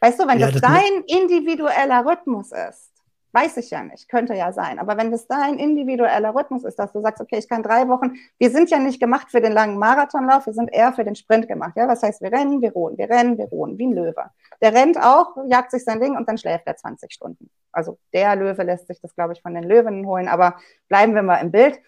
[0.00, 2.92] Weißt du, wenn ja, das, das dein individueller Rhythmus ist,
[3.34, 4.78] Weiß ich ja nicht, könnte ja sein.
[4.78, 8.12] Aber wenn das dein individueller Rhythmus ist, dass du sagst, okay, ich kann drei Wochen,
[8.38, 11.48] wir sind ja nicht gemacht für den langen Marathonlauf, wir sind eher für den Sprint
[11.48, 11.72] gemacht.
[11.74, 14.30] Ja, was heißt, wir rennen, wir ruhen, wir rennen, wir ruhen, wie ein Löwe.
[14.62, 17.50] Der rennt auch, jagt sich sein Ding und dann schläft er 20 Stunden.
[17.72, 21.22] Also der Löwe lässt sich das, glaube ich, von den Löwen holen, aber bleiben wir
[21.22, 21.80] mal im Bild.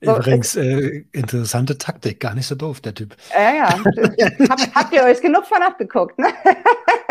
[0.00, 3.16] so, Übrigens, äh, interessante Taktik, gar nicht so doof, der Typ.
[3.32, 3.68] Ja, ja.
[4.48, 6.28] Hab, habt ihr euch genug von abgeguckt, ne?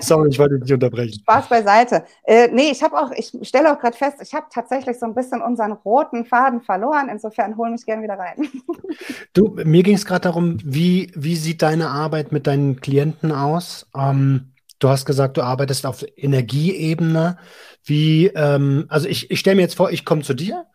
[0.00, 1.20] Sorry, ich wollte dich unterbrechen.
[1.20, 2.04] Spaß beiseite.
[2.24, 5.14] Äh, nee, ich habe auch, ich stelle auch gerade fest, ich habe tatsächlich so ein
[5.14, 7.08] bisschen unseren roten Faden verloren.
[7.10, 8.48] Insofern hol mich gerne wieder rein.
[9.32, 13.86] du, mir ging es gerade darum, wie, wie sieht deine Arbeit mit deinen Klienten aus?
[13.96, 17.38] Ähm, du hast gesagt, du arbeitest auf Energieebene.
[17.84, 20.66] Wie, ähm, also ich, ich stelle mir jetzt vor, ich komme zu dir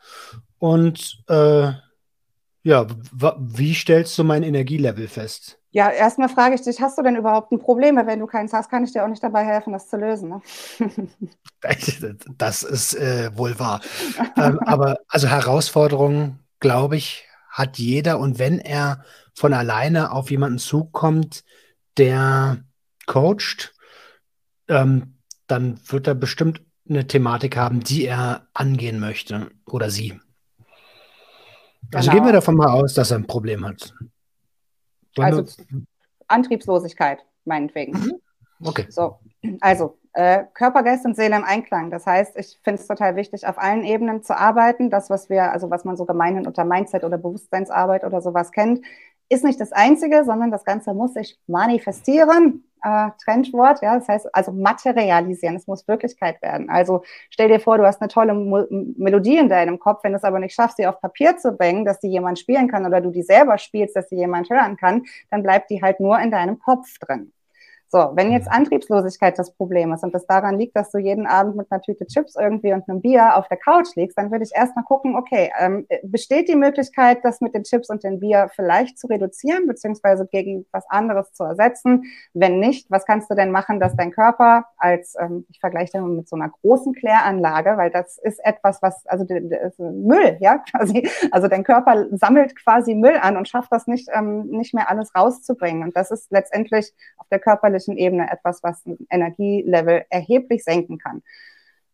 [0.58, 1.72] und äh,
[2.64, 2.88] ja,
[3.38, 5.60] wie stellst du mein Energielevel fest?
[5.76, 7.98] Ja, erstmal frage ich dich, hast du denn überhaupt ein Problem?
[7.98, 10.30] Wenn du keins hast, kann ich dir auch nicht dabei helfen, das zu lösen.
[10.30, 10.42] Ne?
[12.38, 13.82] das ist äh, wohl wahr.
[14.38, 18.20] ähm, aber also Herausforderungen, glaube ich, hat jeder.
[18.20, 21.44] Und wenn er von alleine auf jemanden zukommt,
[21.98, 22.64] der
[23.06, 23.74] coacht,
[24.70, 30.22] ähm, dann wird er bestimmt eine Thematik haben, die er angehen möchte oder sie.
[31.94, 32.22] Also genau.
[32.22, 33.94] gehen wir davon mal aus, dass er ein Problem hat.
[35.24, 35.44] Also
[36.28, 37.94] Antriebslosigkeit, meinetwegen.
[37.94, 38.22] Mhm.
[38.64, 38.86] Okay.
[38.90, 39.20] So,
[39.62, 41.92] also äh, Körper, Geist und Seele im Einklang.
[41.92, 44.90] Das heißt, ich finde es total wichtig, auf allen Ebenen zu arbeiten.
[44.90, 48.86] Das, was wir, also was man so gemeinhin unter Mindset oder Bewusstseinsarbeit oder sowas kennt,
[49.30, 54.36] ist nicht das Einzige, sondern das Ganze muss sich manifestieren äh, Trendwort, ja, das heißt
[54.36, 56.70] also materialisieren, es muss Wirklichkeit werden.
[56.70, 60.18] Also stell dir vor, du hast eine tolle Mo Melodie in deinem Kopf, wenn du
[60.18, 63.02] es aber nicht schaffst, sie auf Papier zu bringen, dass die jemand spielen kann oder
[63.02, 66.32] du die selber spielst, dass sie jemand hören kann, dann bleibt die halt nur in
[66.32, 67.32] deinem Kopf drin.
[67.88, 71.56] So, wenn jetzt Antriebslosigkeit das Problem ist und das daran liegt, dass du jeden Abend
[71.56, 74.52] mit einer Tüte Chips irgendwie und einem Bier auf der Couch liegst, dann würde ich
[74.56, 78.98] erstmal gucken, okay, ähm, besteht die Möglichkeit, das mit den Chips und dem Bier vielleicht
[78.98, 82.04] zu reduzieren, beziehungsweise gegen was anderes zu ersetzen?
[82.34, 86.16] Wenn nicht, was kannst du denn machen, dass dein Körper als, ähm, ich vergleiche den
[86.16, 89.26] mit so einer großen Kläranlage, weil das ist etwas, was, also
[89.78, 94.48] Müll, ja, quasi, also dein Körper sammelt quasi Müll an und schafft das nicht, ähm,
[94.48, 95.84] nicht mehr alles rauszubringen.
[95.84, 100.98] Und das ist letztendlich auf der körperlichen körperlichen Ebene etwas, was ein Energielevel erheblich senken
[100.98, 101.22] kann.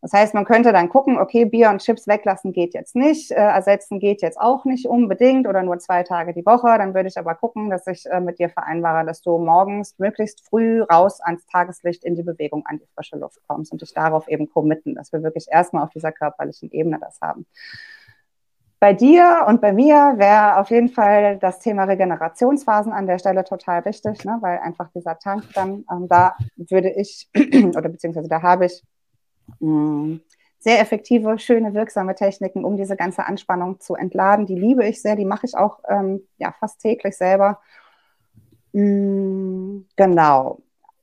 [0.00, 3.36] Das heißt, man könnte dann gucken, okay, Bier und Chips weglassen geht jetzt nicht, äh,
[3.36, 6.76] ersetzen geht jetzt auch nicht unbedingt oder nur zwei Tage die Woche.
[6.76, 10.44] Dann würde ich aber gucken, dass ich äh, mit dir vereinbare, dass du morgens möglichst
[10.44, 14.26] früh raus ans Tageslicht in die Bewegung, an die frische Luft kommst und dich darauf
[14.26, 17.46] eben committen, dass wir wirklich erstmal auf dieser körperlichen Ebene das haben.
[18.82, 23.44] Bei dir und bei mir wäre auf jeden Fall das Thema Regenerationsphasen an der Stelle
[23.44, 24.38] total wichtig, ne?
[24.40, 27.30] weil einfach dieser Tank dann, ähm, da würde ich,
[27.76, 28.82] oder beziehungsweise da habe ich
[29.60, 30.20] mh, mm,
[30.58, 34.46] sehr effektive, schöne, wirksame Techniken, um diese ganze Anspannung zu entladen.
[34.46, 37.60] Die liebe ich sehr, die mache ich auch ähm, ja, fast täglich selber.
[38.72, 40.58] Mm, genau.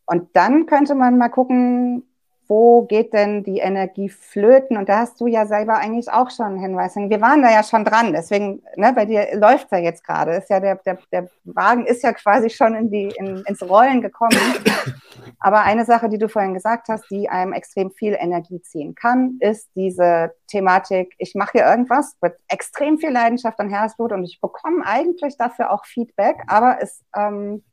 [0.06, 2.04] Und dann könnte man mal gucken,
[2.50, 4.76] wo geht denn die Energie flöten?
[4.76, 6.96] Und da hast du ja selber eigentlich auch schon einen Hinweis.
[6.96, 10.34] Wir waren da ja schon dran, deswegen, ne, bei dir läuft es ja jetzt gerade.
[10.34, 14.02] Ist ja der, der, der Wagen ist ja quasi schon in die, in, ins Rollen
[14.02, 14.36] gekommen.
[15.40, 19.38] Aber eine Sache, die du vorhin gesagt hast, die einem extrem viel Energie ziehen kann,
[19.40, 24.42] ist diese Thematik, ich mache hier irgendwas mit extrem viel Leidenschaft und Herzblut und ich
[24.42, 27.64] bekomme eigentlich dafür auch Feedback, aber es ähm,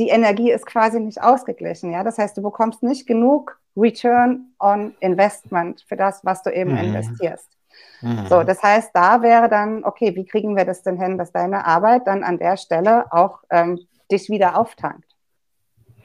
[0.00, 1.92] die Energie ist quasi nicht ausgeglichen.
[1.92, 2.02] Ja?
[2.02, 6.78] Das heißt, du bekommst nicht genug Return on Investment für das, was du eben mhm.
[6.78, 7.46] investierst.
[8.00, 8.26] Mhm.
[8.26, 11.66] So, das heißt, da wäre dann, okay, wie kriegen wir das denn hin, dass deine
[11.66, 13.78] Arbeit dann an der Stelle auch ähm,
[14.10, 15.09] dich wieder auftankt?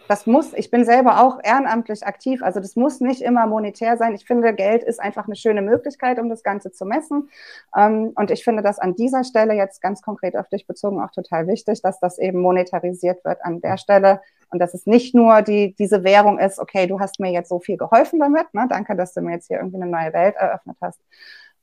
[0.08, 4.14] Das muss, ich bin selber auch ehrenamtlich aktiv, also das muss nicht immer monetär sein.
[4.14, 7.30] Ich finde, Geld ist einfach eine schöne Möglichkeit, um das Ganze zu messen.
[7.76, 11.12] Ähm, und ich finde das an dieser Stelle jetzt ganz konkret auf dich bezogen auch
[11.12, 15.42] total wichtig, dass das eben monetarisiert wird an der Stelle und dass es nicht nur
[15.42, 18.68] die, diese Währung ist, okay, du hast mir jetzt so viel geholfen damit, ne?
[18.70, 21.00] danke, dass du mir jetzt hier irgendwie eine neue Welt eröffnet hast.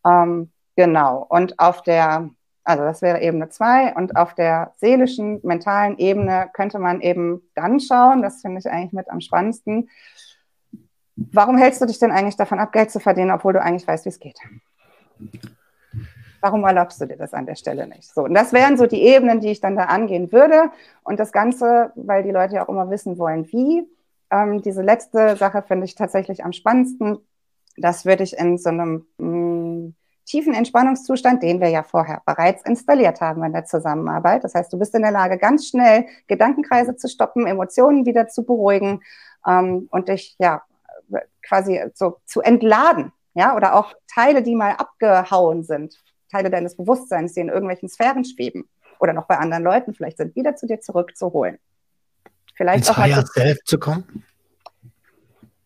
[0.04, 1.24] Ähm, genau.
[1.28, 2.30] Und auf der
[2.64, 3.94] also das wäre Ebene zwei.
[3.94, 8.92] Und auf der seelischen, mentalen Ebene könnte man eben dann schauen, das finde ich eigentlich
[8.92, 9.88] mit am spannendsten,
[11.16, 14.04] warum hältst du dich denn eigentlich davon ab, Geld zu verdienen, obwohl du eigentlich weißt,
[14.04, 14.38] wie es geht?
[16.40, 18.12] Warum erlaubst du dir das an der Stelle nicht?
[18.12, 20.70] So, und das wären so die Ebenen, die ich dann da angehen würde.
[21.04, 23.86] Und das Ganze, weil die Leute ja auch immer wissen wollen, wie.
[24.30, 27.18] Ähm, diese letzte Sache finde ich tatsächlich am spannendsten.
[27.76, 29.61] Das würde ich in so einem mm,
[30.24, 34.44] tiefen Entspannungszustand, den wir ja vorher bereits installiert haben in der Zusammenarbeit.
[34.44, 38.44] Das heißt, du bist in der Lage, ganz schnell Gedankenkreise zu stoppen, Emotionen wieder zu
[38.44, 39.02] beruhigen
[39.46, 40.62] ähm, und dich ja
[41.42, 45.96] quasi so zu entladen, ja, oder auch Teile, die mal abgehauen sind,
[46.30, 48.68] Teile deines Bewusstseins, die in irgendwelchen Sphären schweben
[49.00, 51.58] oder noch bei anderen Leuten vielleicht sind, wieder zu dir zurückzuholen.
[52.54, 54.24] Vielleicht Ins auch mal zu, zu kommen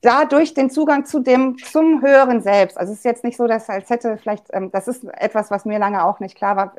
[0.06, 2.78] dadurch den Zugang zu dem, zum höheren Selbst.
[2.78, 5.64] Also es ist jetzt nicht so, dass als hätte vielleicht, ähm, das ist etwas, was
[5.64, 6.74] mir lange auch nicht klar war.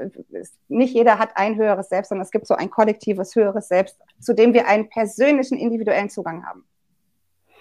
[0.69, 4.33] Nicht jeder hat ein höheres Selbst, sondern es gibt so ein kollektives höheres Selbst, zu
[4.33, 6.63] dem wir einen persönlichen, individuellen Zugang haben.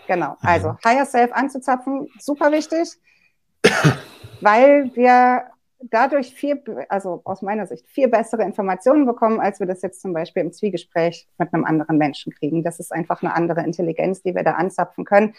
[0.06, 0.30] Genau.
[0.30, 0.48] Mhm.
[0.48, 2.88] Also Higher Self anzuzapfen, super wichtig,
[4.40, 5.46] weil wir
[5.80, 10.12] dadurch viel, also aus meiner Sicht, viel bessere Informationen bekommen, als wir das jetzt zum
[10.12, 12.62] Beispiel im Zwiegespräch mit einem anderen Menschen kriegen.
[12.62, 15.34] Das ist einfach eine andere Intelligenz, die wir da anzapfen können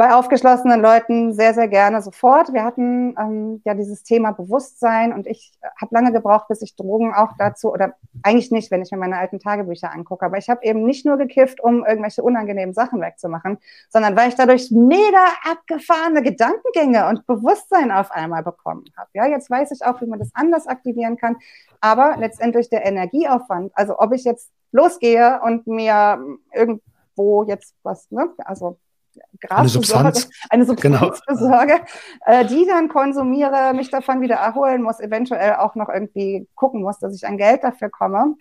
[0.00, 2.54] bei aufgeschlossenen Leuten sehr, sehr gerne sofort.
[2.54, 7.12] Wir hatten ähm, ja dieses Thema Bewusstsein und ich habe lange gebraucht, bis ich Drogen
[7.12, 10.64] auch dazu, oder eigentlich nicht, wenn ich mir meine alten Tagebücher angucke, aber ich habe
[10.64, 13.58] eben nicht nur gekifft, um irgendwelche unangenehmen Sachen wegzumachen,
[13.90, 19.10] sondern weil ich dadurch mega abgefahrene Gedankengänge und Bewusstsein auf einmal bekommen habe.
[19.12, 21.36] Ja, jetzt weiß ich auch, wie man das anders aktivieren kann,
[21.82, 28.30] aber letztendlich der Energieaufwand, also ob ich jetzt losgehe und mir irgendwo jetzt was, ne,
[28.46, 28.78] also
[29.40, 31.14] Gras eine Substanz, eine Substanz genau.
[31.26, 31.80] besorge,
[32.26, 36.98] äh, die dann konsumiere, mich davon wieder erholen muss, eventuell auch noch irgendwie gucken muss,
[36.98, 38.36] dass ich an Geld dafür komme.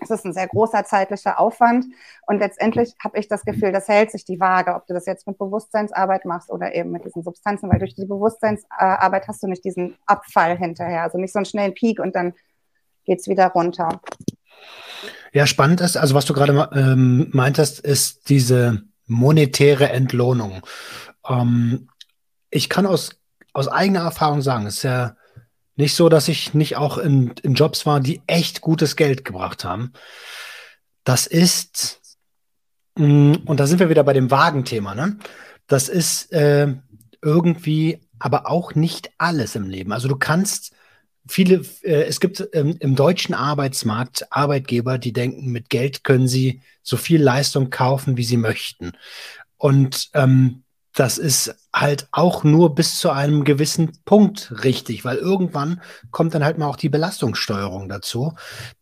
[0.00, 1.86] Es ist ein sehr großer zeitlicher Aufwand
[2.26, 5.26] und letztendlich habe ich das Gefühl, das hält sich die Waage, ob du das jetzt
[5.26, 9.64] mit Bewusstseinsarbeit machst oder eben mit diesen Substanzen, weil durch die Bewusstseinsarbeit hast du nicht
[9.64, 12.34] diesen Abfall hinterher, also nicht so einen schnellen Peak und dann
[13.04, 14.00] geht es wieder runter.
[15.32, 20.62] Ja, spannend ist, also was du gerade ähm, meintest, ist diese monetäre Entlohnung.
[21.28, 21.88] Ähm,
[22.50, 23.16] ich kann aus,
[23.52, 25.16] aus eigener Erfahrung sagen, es ist ja
[25.76, 29.64] nicht so, dass ich nicht auch in, in Jobs war, die echt gutes Geld gebracht
[29.64, 29.92] haben.
[31.04, 32.00] Das ist,
[32.96, 35.18] mm, und da sind wir wieder bei dem Wagenthema, ne?
[35.66, 36.74] Das ist äh,
[37.22, 39.92] irgendwie aber auch nicht alles im Leben.
[39.92, 40.74] Also du kannst
[41.26, 46.62] viele, äh, es gibt ähm, im deutschen Arbeitsmarkt Arbeitgeber, die denken, mit Geld können sie
[46.82, 48.92] so viel Leistung kaufen, wie sie möchten.
[49.56, 55.80] Und ähm, das ist halt auch nur bis zu einem gewissen Punkt richtig, weil irgendwann
[56.10, 58.34] kommt dann halt mal auch die Belastungssteuerung dazu,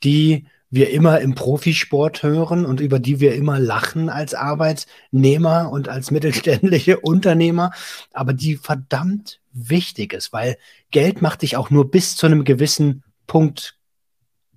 [0.02, 5.88] die wir immer im Profisport hören und über die wir immer lachen als Arbeitnehmer und
[5.88, 7.72] als mittelständische Unternehmer,
[8.12, 10.56] aber die verdammt wichtig ist, weil
[10.92, 13.76] Geld macht dich auch nur bis zu einem gewissen Punkt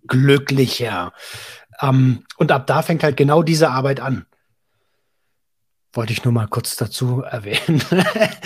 [0.08, 1.14] glücklicher.
[1.82, 4.26] Ähm, und ab da fängt halt genau diese Arbeit an.
[5.94, 7.82] wollte ich nur mal kurz dazu erwähnen.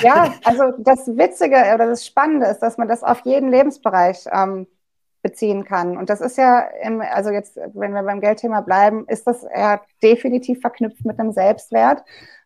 [0.03, 4.68] ja, also das Witzige oder das Spannende ist, dass man das auf jeden Lebensbereich ähm,
[5.22, 5.97] beziehen kann.
[5.97, 9.82] Und das ist ja, im, also jetzt, wenn wir beim Geldthema bleiben, ist das ja
[10.01, 12.03] definitiv verknüpft mit einem Selbstwert.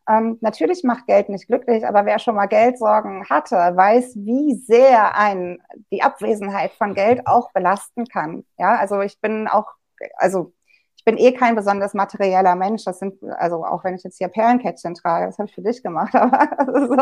[0.10, 5.16] Ähm, natürlich macht Geld nicht glücklich, aber wer schon mal Geldsorgen hatte, weiß, wie sehr
[5.16, 5.60] ein
[5.92, 8.44] die Abwesenheit von Geld auch belasten kann.
[8.58, 9.68] Ja, also ich bin auch,
[10.16, 10.54] also
[10.96, 12.84] ich bin eh kein besonders materieller Mensch.
[12.84, 15.82] Das sind, also auch wenn ich jetzt hier Perlenkettchen trage, das habe ich für dich
[15.82, 16.48] gemacht, aber
[16.88, 16.96] so.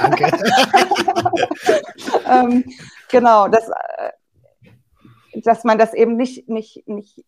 [0.00, 0.30] Danke.
[2.30, 2.64] ähm,
[3.10, 3.68] genau, das,
[5.42, 7.24] dass man das eben nicht, nicht, nicht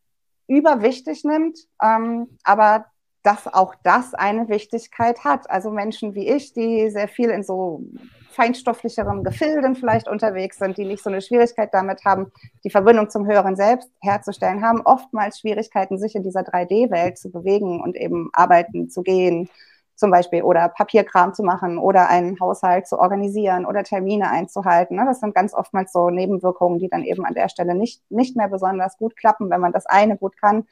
[0.46, 2.86] überwichtig nimmt, ähm, aber
[3.22, 5.50] dass auch das eine Wichtigkeit hat.
[5.50, 7.82] Also Menschen wie ich, die sehr viel in so
[8.30, 12.30] feinstofflicheren Gefilden vielleicht unterwegs sind, die nicht so eine Schwierigkeit damit haben,
[12.62, 17.80] die Verbindung zum höheren Selbst herzustellen, haben oftmals Schwierigkeiten, sich in dieser 3D-Welt zu bewegen
[17.80, 19.48] und eben arbeiten zu gehen,
[19.96, 24.96] zum Beispiel, oder Papierkram zu machen oder einen Haushalt zu organisieren oder Termine einzuhalten.
[24.96, 25.04] Ne?
[25.06, 28.48] Das sind ganz oftmals so Nebenwirkungen, die dann eben an der Stelle nicht, nicht mehr
[28.48, 29.50] besonders gut klappen.
[29.50, 30.66] Wenn man das eine gut kann,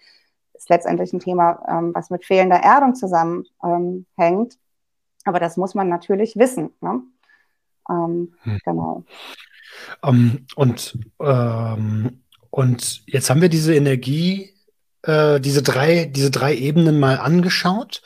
[0.53, 4.05] ist letztendlich ein Thema, ähm, was mit fehlender Erdung zusammenhängt.
[4.19, 4.49] Ähm,
[5.25, 6.71] Aber das muss man natürlich wissen.
[6.81, 7.01] Ne?
[7.91, 8.59] Ähm, hm.
[8.65, 9.05] Genau.
[10.03, 12.21] Um, und, ähm,
[12.51, 14.55] und jetzt haben wir diese Energie,
[15.03, 18.03] äh, diese, drei, diese drei Ebenen mal angeschaut.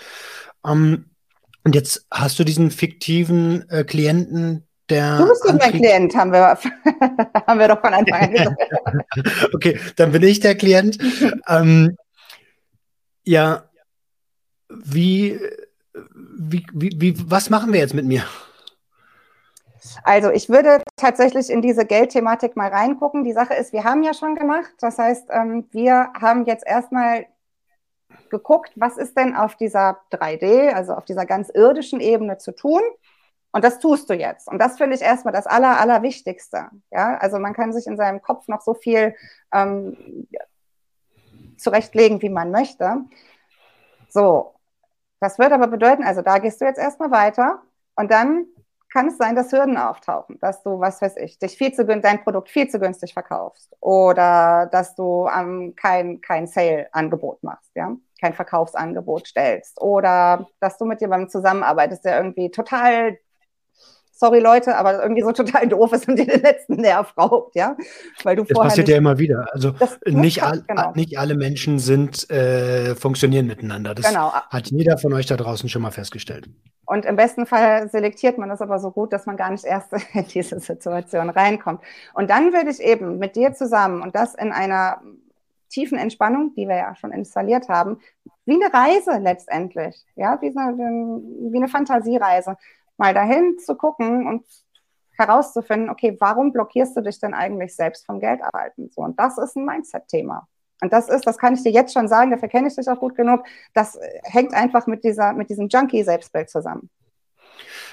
[0.63, 1.05] Um,
[1.65, 5.19] und jetzt hast du diesen fiktiven äh, Klienten, der.
[5.19, 6.59] Du bist nicht mein Klient, haben wir,
[7.47, 8.63] haben wir doch von Anfang an gesagt.
[9.55, 10.99] okay, dann bin ich der Klient.
[11.49, 11.97] ähm,
[13.25, 13.65] ja,
[14.69, 15.39] wie,
[16.15, 18.25] wie, wie, wie, was machen wir jetzt mit mir?
[20.05, 23.25] Also ich würde tatsächlich in diese Geldthematik mal reingucken.
[23.25, 24.71] Die Sache ist, wir haben ja schon gemacht.
[24.81, 27.27] Das heißt, ähm, wir haben jetzt erstmal
[28.31, 32.83] geguckt, was ist denn auf dieser 3D, also auf dieser ganz irdischen Ebene zu tun.
[33.51, 34.49] Und das tust du jetzt.
[34.49, 36.69] Und das finde ich erstmal das Aller, Allerwichtigste.
[36.91, 39.15] Ja, also man kann sich in seinem Kopf noch so viel
[39.53, 40.27] ähm,
[41.57, 43.05] zurechtlegen, wie man möchte.
[44.09, 44.55] So.
[45.21, 47.61] Das würde aber bedeuten, also da gehst du jetzt erstmal weiter
[47.97, 48.47] und dann
[48.93, 52.23] kann es sein, dass Hürden auftauchen, dass du, was weiß ich, dich viel zu dein
[52.23, 58.35] Produkt viel zu günstig verkaufst oder dass du ähm, kein, kein Sale-Angebot machst, ja, kein
[58.35, 63.19] Verkaufsangebot stellst oder dass du mit jemandem zusammenarbeitest, der irgendwie total
[64.19, 67.77] sorry Leute, aber irgendwie so total doof ist und dir den letzten Nerv raubt, ja.
[68.25, 69.47] Weil du das passiert ja immer wieder.
[69.53, 69.73] Also
[70.07, 70.93] nicht, all, genau.
[70.95, 73.95] nicht alle Menschen sind, äh, funktionieren miteinander.
[73.95, 74.33] Das genau.
[74.33, 76.49] hat jeder von euch da draußen schon mal festgestellt.
[76.85, 79.93] Und im besten Fall selektiert man das aber so gut, dass man gar nicht erst
[80.15, 81.81] in diese Situation reinkommt.
[82.15, 85.01] Und dann würde ich eben mit dir zusammen und das in einer
[85.69, 87.99] tiefen Entspannung, die wir ja schon installiert haben,
[88.47, 91.21] wie eine Reise letztendlich, ja, wie eine,
[91.53, 92.57] wie eine Fantasiereise,
[92.99, 94.45] mal dahin zu gucken und
[95.13, 98.91] herauszufinden, okay, warum blockierst du dich denn eigentlich selbst vom Geld erhalten?
[98.95, 100.47] So, und das ist ein Mindset-Thema.
[100.81, 103.01] Und das ist, das kann ich dir jetzt schon sagen, dafür kenne ich dich auch
[103.01, 103.45] gut genug,
[103.75, 106.89] das äh, hängt einfach mit, dieser, mit diesem Junkie-Selbstbild zusammen.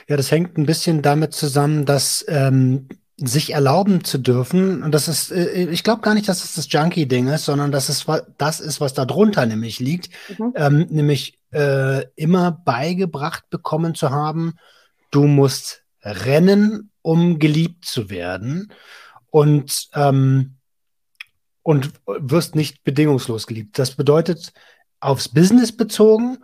[0.08, 2.88] Ja, das hängt ein bisschen damit zusammen, dass ähm,
[3.18, 6.72] sich erlauben zu dürfen, und das ist, äh, ich glaube gar nicht, dass es das
[6.72, 8.06] Junkie-Ding ist, sondern dass es
[8.38, 10.53] das ist, was da drunter nämlich liegt, mhm.
[10.56, 14.60] ähm, nämlich äh, immer beigebracht bekommen zu haben,
[15.12, 18.72] du musst rennen, um geliebt zu werden.
[19.30, 20.56] Und ähm,
[21.66, 23.80] und wirst nicht bedingungslos geliebt.
[23.80, 24.53] Das bedeutet
[24.99, 26.38] aufs Business bezogen,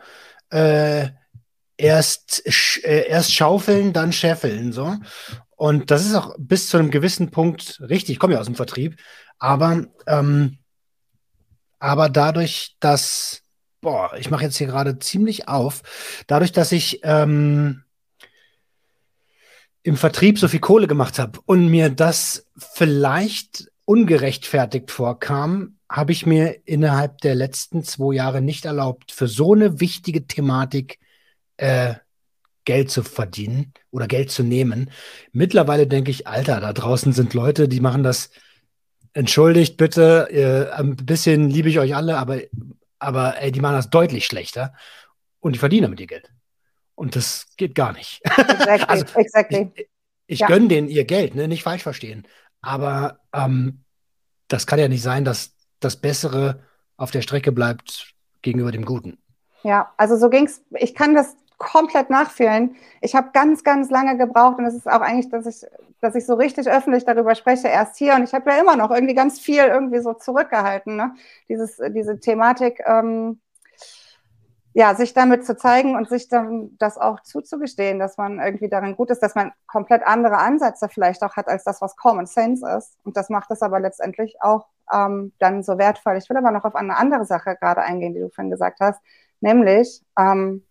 [0.50, 1.10] äh,
[1.78, 2.44] erst,
[2.84, 4.96] äh, erst schaufeln, dann scheffeln, so.
[5.56, 8.14] Und das ist auch bis zu einem gewissen Punkt richtig.
[8.14, 9.00] Ich komme ja aus dem Vertrieb,
[9.38, 10.58] aber, ähm,
[11.78, 13.44] aber dadurch, dass,
[13.80, 15.84] boah, ich mache jetzt hier gerade ziemlich auf,
[16.26, 17.84] dadurch, dass ich ähm,
[19.84, 26.26] im Vertrieb so viel Kohle gemacht habe und mir das vielleicht ungerechtfertigt vorkam, habe ich
[26.26, 31.00] mir innerhalb der letzten zwei Jahre nicht erlaubt, für so eine wichtige Thematik
[31.58, 31.96] äh,
[32.64, 34.92] Geld zu verdienen oder Geld zu nehmen.
[35.32, 38.30] Mittlerweile denke ich, Alter, da draußen sind Leute, die machen das.
[39.14, 42.40] Entschuldigt bitte, äh, ein bisschen liebe ich euch alle, aber,
[42.98, 44.74] aber ey, die machen das deutlich schlechter
[45.42, 46.32] und die verdienen damit ihr Geld.
[46.96, 48.22] Und das geht gar nicht.
[48.26, 49.72] Exactly, also, exactly.
[49.76, 49.88] Ich,
[50.28, 50.48] ich ja.
[50.48, 51.48] gönne denen ihr Geld, ne?
[51.48, 52.28] nicht falsch verstehen.
[52.62, 53.84] Aber ähm,
[54.48, 56.64] das kann ja nicht sein, dass das Bessere
[56.98, 59.18] auf der Strecke bleibt gegenüber dem Guten.
[59.64, 60.64] Ja, also so ging es.
[60.72, 62.76] Ich kann das komplett nachfühlen.
[63.02, 65.70] Ich habe ganz, ganz lange gebraucht und es ist auch eigentlich, dass ich,
[66.00, 68.16] dass ich so richtig öffentlich darüber spreche, erst hier.
[68.16, 70.96] Und ich habe ja immer noch irgendwie ganz viel irgendwie so zurückgehalten.
[70.96, 71.14] Ne?
[71.50, 73.40] Dieses, diese Thematik, ähm,
[74.74, 78.96] ja, sich damit zu zeigen und sich dann das auch zuzugestehen, dass man irgendwie darin
[78.96, 82.66] gut ist, dass man komplett andere Ansätze vielleicht auch hat als das, was Common Sense
[82.78, 82.98] ist.
[83.04, 86.18] Und das macht es aber letztendlich auch ähm, dann so wertvoll.
[86.18, 89.02] Ich will aber noch auf eine andere Sache gerade eingehen, die du vorhin gesagt hast,
[89.42, 90.64] nämlich, ähm,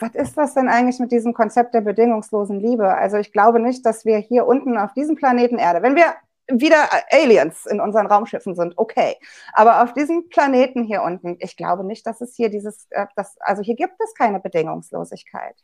[0.00, 2.92] was ist das denn eigentlich mit diesem Konzept der bedingungslosen Liebe?
[2.92, 6.14] Also ich glaube nicht, dass wir hier unten auf diesem Planeten Erde, wenn wir
[6.48, 9.16] wieder Aliens in unseren Raumschiffen sind, okay.
[9.52, 13.36] Aber auf diesem Planeten hier unten, ich glaube nicht, dass es hier dieses, äh, das,
[13.40, 15.56] also hier gibt es keine Bedingungslosigkeit.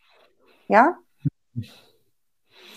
[0.69, 0.97] Ja?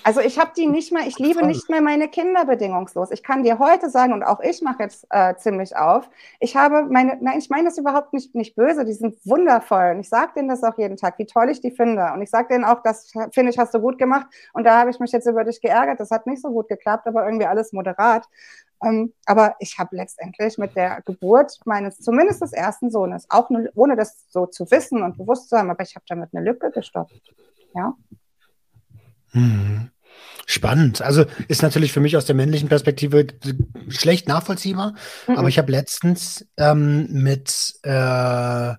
[0.04, 3.12] Also ich habe die nicht mehr, ich liebe nicht mehr meine Kinder bedingungslos.
[3.12, 6.84] Ich kann dir heute sagen, und auch ich mache jetzt äh, ziemlich auf, ich habe
[6.84, 9.91] meine, nein, ich meine das überhaupt nicht, nicht böse, die sind wundervoll.
[9.91, 12.12] Und ich sage denen das auch jeden Tag, wie toll ich die finde.
[12.14, 14.28] Und ich sage denen auch, das finde ich, hast du gut gemacht.
[14.54, 15.99] Und da habe ich mich jetzt über dich geärgert.
[15.99, 18.28] Das hat nicht so gut geklappt, aber irgendwie alles moderat.
[18.84, 23.70] Ähm, aber ich habe letztendlich mit der Geburt meines, zumindest des ersten Sohnes, auch nur,
[23.76, 26.72] ohne das so zu wissen und bewusst zu haben, aber ich habe damit eine Lücke
[26.72, 27.34] gestoppt.
[27.76, 27.95] Ja.
[29.34, 29.89] Mhm.
[30.45, 31.01] Spannend.
[31.01, 33.27] Also ist natürlich für mich aus der männlichen Perspektive
[33.88, 34.93] schlecht nachvollziehbar.
[35.27, 35.38] Mhm.
[35.38, 38.73] Aber ich habe letztens ähm, mit, äh,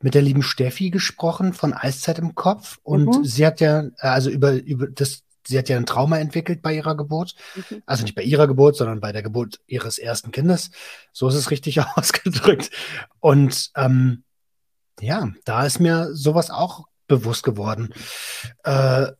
[0.00, 2.78] mit der lieben Steffi gesprochen von Eiszeit im Kopf.
[2.82, 3.24] Und mhm.
[3.24, 6.96] sie hat ja, also über, über das, sie hat ja ein Trauma entwickelt bei ihrer
[6.96, 7.36] Geburt.
[7.54, 7.82] Mhm.
[7.86, 10.70] Also nicht bei ihrer Geburt, sondern bei der Geburt ihres ersten Kindes.
[11.12, 12.70] So ist es richtig ausgedrückt.
[13.20, 14.24] Und ähm,
[15.00, 17.94] ja, da ist mir sowas auch bewusst geworden.
[18.64, 19.12] Äh,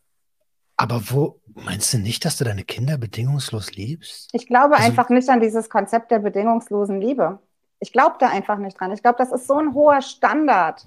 [0.77, 4.29] aber wo meinst du nicht, dass du deine Kinder bedingungslos liebst?
[4.33, 7.39] Ich glaube also, einfach nicht an dieses Konzept der bedingungslosen Liebe.
[7.81, 8.93] Ich glaube da einfach nicht dran.
[8.93, 10.87] Ich glaube, das ist so ein hoher Standard,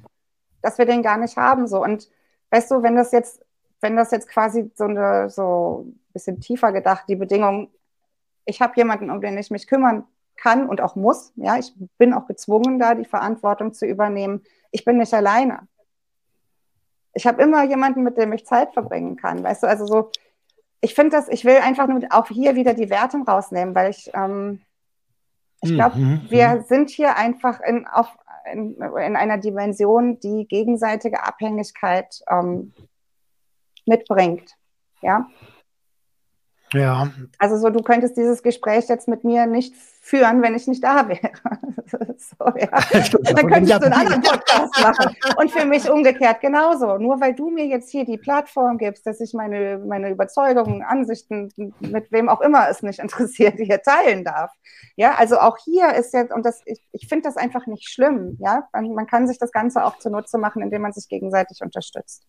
[0.62, 1.68] dass wir den gar nicht haben.
[1.68, 1.84] So.
[1.84, 2.10] Und
[2.52, 3.44] weißt du, wenn das jetzt,
[3.82, 7.70] wenn das jetzt quasi so eine so ein bisschen tiefer gedacht, die Bedingung,
[8.46, 11.34] ich habe jemanden, um den ich mich kümmern kann und auch muss.
[11.36, 14.44] Ja, ich bin auch gezwungen, da die Verantwortung zu übernehmen.
[14.72, 15.68] Ich bin nicht alleine
[17.14, 19.44] ich habe immer jemanden, mit dem ich Zeit verbringen kann.
[19.44, 20.12] Weißt du, also so,
[20.82, 24.12] ich finde das, ich will einfach nur auch hier wieder die Wertung rausnehmen, weil ich,
[24.14, 24.62] ähm,
[25.62, 26.22] ich glaube, mhm.
[26.30, 26.64] wir mhm.
[26.64, 28.08] sind hier einfach in, auf,
[28.52, 32.74] in, in, einer Dimension, die gegenseitige Abhängigkeit ähm,
[33.86, 34.56] mitbringt.
[35.02, 35.28] Ja.
[36.74, 37.12] Ja.
[37.38, 41.08] Also so, du könntest dieses Gespräch jetzt mit mir nicht führen, wenn ich nicht da
[41.08, 41.32] wäre.
[42.18, 42.70] so, ja.
[43.34, 45.16] Dann könntest du einen anderen Podcast machen.
[45.38, 46.98] Und für mich umgekehrt genauso.
[46.98, 51.52] Nur weil du mir jetzt hier die Plattform gibst, dass ich meine, meine Überzeugungen, Ansichten,
[51.80, 54.52] mit wem auch immer es nicht interessiert, hier teilen darf.
[54.96, 58.38] Ja, also auch hier ist jetzt, und das, ich, ich finde das einfach nicht schlimm.
[58.40, 62.26] Ja, man, man kann sich das Ganze auch zunutze machen, indem man sich gegenseitig unterstützt.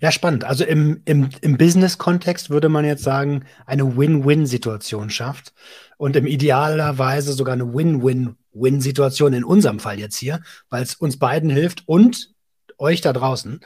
[0.00, 0.44] Ja, spannend.
[0.44, 5.52] Also im, im, im Business-Kontext würde man jetzt sagen, eine Win-Win-Situation schafft
[5.96, 11.50] und im idealerweise sogar eine Win-Win-Win-Situation in unserem Fall jetzt hier, weil es uns beiden
[11.50, 12.34] hilft und
[12.78, 13.60] euch da draußen.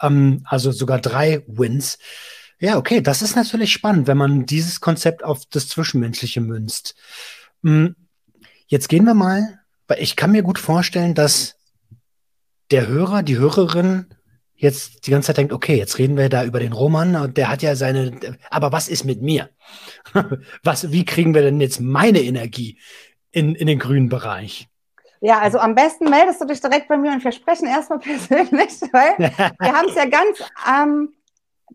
[0.00, 1.98] Ähm, also sogar drei Wins.
[2.58, 6.94] Ja, okay, das ist natürlich spannend, wenn man dieses Konzept auf das Zwischenmenschliche münzt.
[7.64, 7.96] Hm,
[8.66, 11.56] jetzt gehen wir mal, weil ich kann mir gut vorstellen, dass
[12.70, 14.06] der Hörer, die Hörerin
[14.62, 17.48] jetzt die ganze Zeit denkt, okay, jetzt reden wir da über den Roman und der
[17.48, 18.12] hat ja seine,
[18.48, 19.50] aber was ist mit mir?
[20.62, 22.78] was, wie kriegen wir denn jetzt meine Energie
[23.32, 24.68] in, in den grünen Bereich?
[25.20, 28.80] Ja, also am besten meldest du dich direkt bei mir und wir sprechen erstmal persönlich,
[28.92, 29.18] weil
[29.58, 30.38] wir haben es ja ganz
[30.68, 31.12] ähm,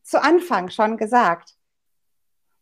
[0.04, 1.56] zu Anfang schon gesagt.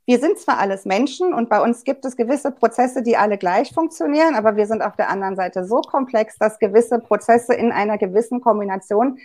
[0.08, 3.74] Wir sind zwar alles Menschen und bei uns gibt es gewisse Prozesse, die alle gleich
[3.74, 7.98] funktionieren, aber wir sind auf der anderen Seite so komplex, dass gewisse Prozesse in einer
[7.98, 9.18] gewissen Kombination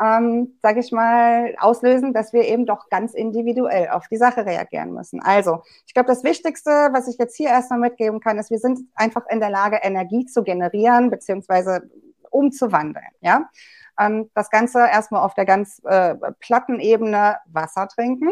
[0.00, 4.94] ähm, sage ich mal, auslösen, dass wir eben doch ganz individuell auf die Sache reagieren
[4.94, 5.20] müssen.
[5.20, 8.80] Also, ich glaube, das Wichtigste, was ich jetzt hier erstmal mitgeben kann, ist, wir sind
[8.94, 11.90] einfach in der Lage, Energie zu generieren beziehungsweise
[12.30, 13.04] umzuwandeln.
[13.20, 13.50] Ja,
[13.98, 18.30] ähm, das Ganze erstmal auf der ganz äh, platten Ebene Wasser trinken.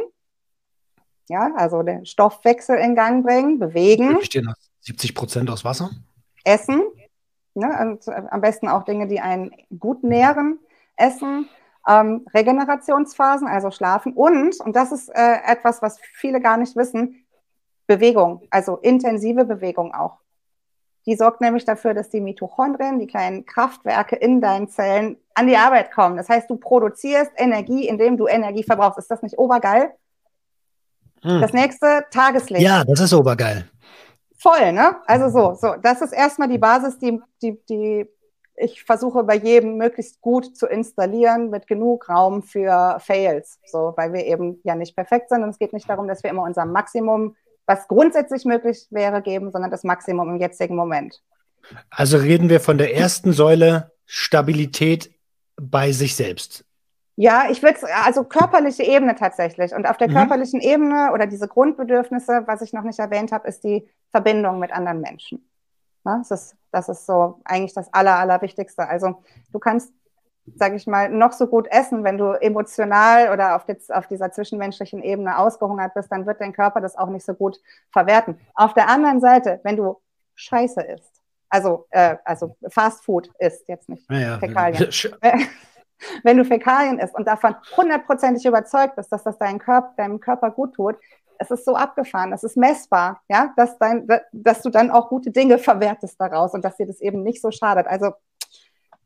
[1.29, 4.17] Ja, also den Stoffwechsel in Gang bringen, bewegen.
[4.17, 4.51] Bestehen
[4.81, 5.91] 70 Prozent aus Wasser.
[6.45, 6.83] Essen.
[7.53, 10.59] Ne, und äh, am besten auch Dinge, die einen gut nähren.
[10.99, 11.49] Essen,
[11.89, 17.25] ähm, Regenerationsphasen, also Schlafen und, und das ist äh, etwas, was viele gar nicht wissen,
[17.87, 20.19] Bewegung, also intensive Bewegung auch.
[21.07, 25.57] Die sorgt nämlich dafür, dass die Mitochondrien, die kleinen Kraftwerke in deinen Zellen, an die
[25.57, 26.19] Arbeit kommen.
[26.19, 28.99] Das heißt, du produzierst Energie, indem du Energie verbrauchst.
[28.99, 29.95] Ist das nicht obergeil?
[31.23, 31.41] Hm.
[31.41, 32.63] Das nächste, Tageslicht.
[32.63, 33.71] Ja, das ist obergeil.
[34.37, 34.97] Voll, ne?
[35.07, 35.77] Also so, so.
[35.81, 38.07] Das ist erstmal die Basis, die, die, die
[38.61, 44.13] ich versuche bei jedem möglichst gut zu installieren mit genug Raum für Fails, so, weil
[44.13, 46.65] wir eben ja nicht perfekt sind und es geht nicht darum, dass wir immer unser
[46.65, 47.37] Maximum,
[47.67, 51.23] was grundsätzlich möglich wäre, geben, sondern das Maximum im jetzigen Moment.
[51.91, 55.11] Also reden wir von der ersten Säule Stabilität
[55.57, 56.65] bei sich selbst.
[57.17, 59.75] Ja, ich würde also körperliche Ebene tatsächlich.
[59.75, 60.13] Und auf der mhm.
[60.13, 64.73] körperlichen Ebene oder diese Grundbedürfnisse, was ich noch nicht erwähnt habe, ist die Verbindung mit
[64.73, 65.48] anderen Menschen.
[66.09, 68.89] Ja, das, ist, das ist so eigentlich das Aller, Allerwichtigste.
[68.89, 69.93] Also du kannst,
[70.57, 74.33] sage ich mal, noch so gut essen, wenn du emotional oder auf, die, auf dieser
[74.33, 78.41] zwischenmenschlichen Ebene ausgehungert bist, dann wird dein Körper das auch nicht so gut verwerten.
[78.55, 80.01] Auf der anderen Seite, wenn du
[80.35, 84.39] Scheiße isst, also, äh, also Fast Food isst, jetzt nicht ja, ja.
[84.39, 84.91] Fäkalien.
[86.23, 90.51] wenn du Fäkalien isst und davon hundertprozentig überzeugt bist, dass das deinem Körper, deinem Körper
[90.51, 90.97] gut tut,
[91.39, 95.31] es ist so abgefahren, es ist messbar, ja, dass, dein, dass du dann auch gute
[95.31, 97.87] Dinge verwertest daraus und dass dir das eben nicht so schadet.
[97.87, 98.13] Also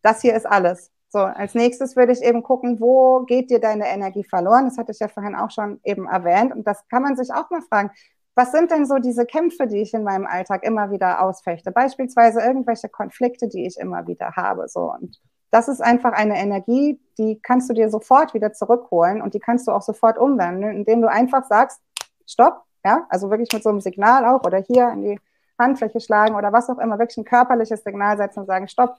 [0.03, 0.91] das hier ist alles.
[1.09, 4.65] So, als nächstes würde ich eben gucken, wo geht dir deine Energie verloren?
[4.65, 6.55] Das hatte ich ja vorhin auch schon eben erwähnt.
[6.55, 7.91] Und das kann man sich auch mal fragen.
[8.35, 11.71] Was sind denn so diese Kämpfe, die ich in meinem Alltag immer wieder ausfechte?
[11.71, 14.69] Beispielsweise irgendwelche Konflikte, die ich immer wieder habe.
[14.69, 14.91] So.
[14.91, 15.21] Und
[15.51, 19.69] das ist einfach eine Energie, die kannst du dir sofort wieder zurückholen und die kannst
[19.69, 21.79] du auch sofort umwandeln, indem du einfach sagst,
[22.33, 25.21] stopp, ja, also wirklich mit so einem Signal auch oder hier in die
[25.59, 28.97] Handfläche schlagen oder was auch immer, wirklich ein körperliches Signal setzen und sagen, stopp,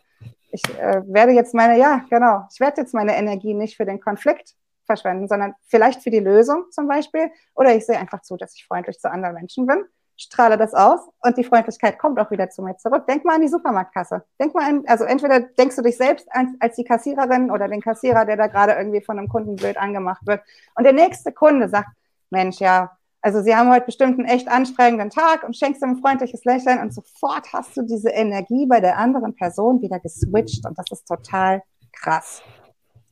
[0.52, 4.00] ich äh, werde jetzt meine, ja, genau, ich werde jetzt meine Energie nicht für den
[4.00, 4.56] Konflikt
[4.86, 8.66] verschwenden, sondern vielleicht für die Lösung zum Beispiel oder ich sehe einfach zu, dass ich
[8.66, 9.86] freundlich zu anderen Menschen bin
[10.18, 13.08] strahle das aus und die Freundlichkeit kommt auch wieder zu mir zurück.
[13.08, 14.24] Denk mal an die Supermarktkasse.
[14.40, 17.82] Denk mal an, also entweder denkst du dich selbst als, als die Kassiererin oder den
[17.82, 20.42] Kassierer, der da gerade irgendwie von einem Kunden blöd angemacht wird.
[20.76, 21.90] Und der nächste Kunde sagt,
[22.30, 25.98] Mensch, ja, also Sie haben heute bestimmt einen echt anstrengenden Tag und schenkst ihm ein
[25.98, 30.78] freundliches Lächeln und sofort hast du diese Energie bei der anderen Person wieder geswitcht und
[30.78, 31.64] das ist total
[31.94, 32.44] krass.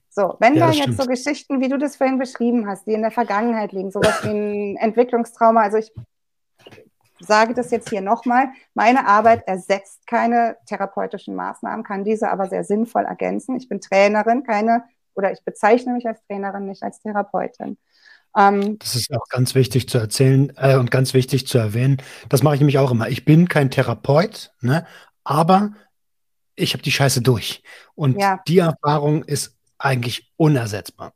[0.10, 1.02] So, wenn ja, da jetzt stimmt.
[1.02, 4.30] so Geschichten, wie du das vorhin beschrieben hast, die in der Vergangenheit liegen, sowas wie
[4.30, 5.94] ein Entwicklungstrauma, also ich
[7.22, 12.66] sage das jetzt hier nochmal, meine Arbeit ersetzt keine therapeutischen Maßnahmen, kann diese aber sehr
[12.66, 13.56] sinnvoll ergänzen.
[13.56, 14.84] Ich bin Trainerin, keine,
[15.14, 17.78] oder ich bezeichne mich als Trainerin, nicht als Therapeutin.
[18.36, 21.98] Ähm, das ist auch ganz wichtig zu erzählen äh, und ganz wichtig zu erwähnen.
[22.30, 23.10] Das mache ich nämlich auch immer.
[23.10, 24.86] Ich bin kein Therapeut, ne,
[25.24, 25.74] aber
[26.56, 27.64] ich habe die Scheiße durch.
[27.96, 28.40] Und ja.
[28.48, 31.14] die Erfahrung ist eigentlich unersetzbar.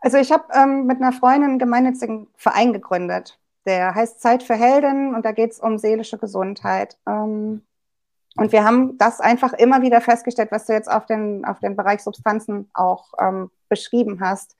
[0.00, 3.38] Also ich habe ähm, mit einer Freundin einen gemeinnützigen Verein gegründet.
[3.66, 6.98] Der heißt Zeit für Helden und da geht es um seelische Gesundheit.
[7.06, 7.62] Ähm,
[8.36, 11.76] und wir haben das einfach immer wieder festgestellt, was du jetzt auf den, auf den
[11.76, 14.56] Bereich Substanzen auch ähm, beschrieben hast.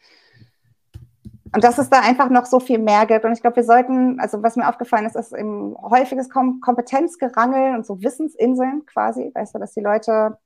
[1.54, 3.24] Und dass es da einfach noch so viel mehr gibt.
[3.24, 7.74] Und ich glaube, wir sollten, also was mir aufgefallen ist, ist eben häufiges Kom Kompetenzgerangel
[7.74, 9.30] und so Wissensinseln quasi.
[9.34, 10.38] Weißt du, dass die Leute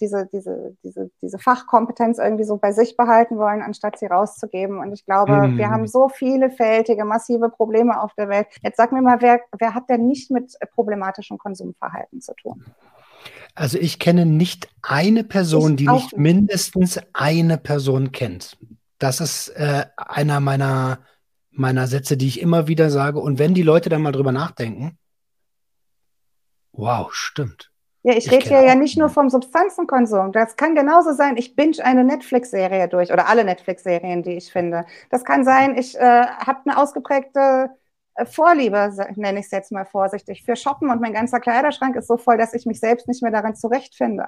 [0.00, 4.78] diese, diese, diese, diese Fachkompetenz irgendwie so bei sich behalten wollen, anstatt sie rauszugeben.
[4.78, 5.58] Und ich glaube, mhm.
[5.58, 8.46] wir haben so vielfältige, massive Probleme auf der Welt.
[8.62, 12.64] Jetzt sag mir mal, wer, wer hat denn nicht mit problematischem Konsumverhalten zu tun?
[13.56, 18.56] Also ich kenne nicht eine Person, ich die nicht mindestens eine Person kennt.
[19.02, 21.00] Das ist äh, einer meiner,
[21.50, 23.18] meiner Sätze, die ich immer wieder sage.
[23.18, 24.96] Und wenn die Leute dann mal drüber nachdenken,
[26.70, 27.72] wow, stimmt.
[28.04, 30.30] Ja, ich, ich rede hier ja nicht nur vom Substanzenkonsum.
[30.30, 34.84] Das kann genauso sein, ich binge eine Netflix-Serie durch oder alle Netflix-Serien, die ich finde.
[35.10, 37.70] Das kann sein, ich äh, habe eine ausgeprägte
[38.14, 42.06] äh, Vorliebe, nenne ich es jetzt mal vorsichtig, für Shoppen und mein ganzer Kleiderschrank ist
[42.06, 44.26] so voll, dass ich mich selbst nicht mehr darin zurechtfinde.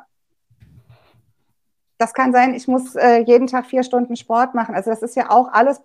[1.99, 4.74] Das kann sein, ich muss äh, jeden Tag vier Stunden Sport machen.
[4.74, 5.80] Also das ist ja auch alles,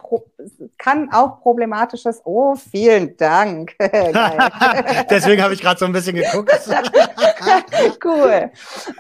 [0.77, 2.21] kann auch problematisches.
[2.25, 3.75] Oh, vielen Dank.
[5.09, 6.51] Deswegen habe ich gerade so ein bisschen geguckt.
[8.03, 8.51] cool.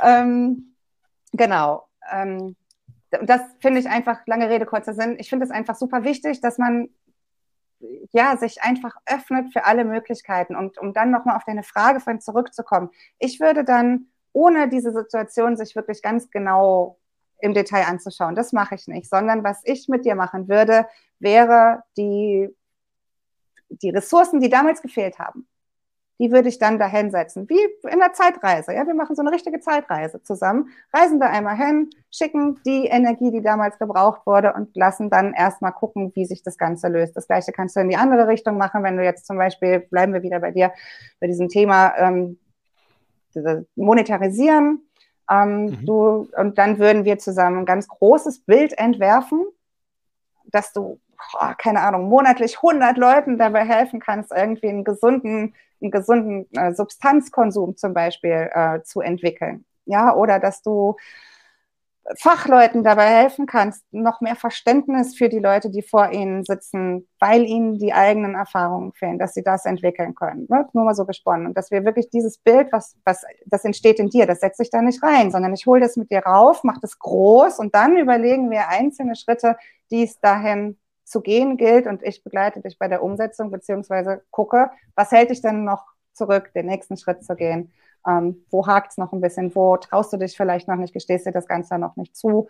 [0.03, 0.75] Ähm,
[1.33, 1.87] genau.
[2.11, 2.55] Ähm,
[3.09, 5.17] das finde ich einfach, lange Rede, kurzer Sinn.
[5.19, 6.89] Ich finde es einfach super wichtig, dass man
[8.11, 10.55] ja, sich einfach öffnet für alle Möglichkeiten.
[10.55, 12.89] Und um dann nochmal auf deine Frage von zurückzukommen.
[13.19, 16.98] Ich würde dann ohne diese Situation sich wirklich ganz genau
[17.39, 18.35] im Detail anzuschauen.
[18.35, 20.87] Das mache ich nicht, sondern was ich mit dir machen würde,
[21.19, 22.49] wäre die,
[23.69, 25.47] die Ressourcen, die damals gefehlt haben,
[26.19, 28.73] die würde ich dann dahin setzen, wie in der Zeitreise.
[28.73, 33.31] Ja, wir machen so eine richtige Zeitreise zusammen, reisen da einmal hin, schicken die Energie,
[33.31, 37.15] die damals gebraucht wurde und lassen dann erstmal gucken, wie sich das Ganze löst.
[37.15, 40.13] Das Gleiche kannst du in die andere Richtung machen, wenn du jetzt zum Beispiel, bleiben
[40.13, 40.73] wir wieder bei dir,
[41.21, 42.37] bei diesem Thema ähm,
[43.75, 44.88] Monetarisieren,
[45.29, 45.85] ähm, mhm.
[45.85, 49.45] du, und dann würden wir zusammen ein ganz großes Bild entwerfen,
[50.45, 50.99] dass du,
[51.33, 56.73] oh, keine Ahnung, monatlich 100 Leuten dabei helfen kannst, irgendwie einen gesunden, einen gesunden äh,
[56.73, 59.65] Substanzkonsum zum Beispiel äh, zu entwickeln.
[59.85, 60.97] Ja, oder dass du
[62.17, 67.43] Fachleuten dabei helfen kannst, noch mehr Verständnis für die Leute, die vor ihnen sitzen, weil
[67.43, 70.47] ihnen die eigenen Erfahrungen fehlen, dass sie das entwickeln können.
[70.49, 70.67] Ne?
[70.73, 71.45] Nur mal so gesponnen.
[71.45, 74.71] Und dass wir wirklich dieses Bild, was, was das entsteht in dir, das setze ich
[74.71, 77.97] da nicht rein, sondern ich hole das mit dir rauf, mache das groß und dann
[77.97, 79.55] überlegen wir einzelne Schritte,
[79.91, 81.85] die es dahin zu gehen gilt.
[81.85, 86.51] Und ich begleite dich bei der Umsetzung, beziehungsweise gucke, was hält dich denn noch zurück,
[86.53, 87.71] den nächsten Schritt zu gehen.
[88.07, 89.53] Ähm, wo hakt es noch ein bisschen?
[89.55, 90.93] Wo traust du dich vielleicht noch nicht?
[90.93, 92.47] Gestehst dir das Ganze noch nicht zu?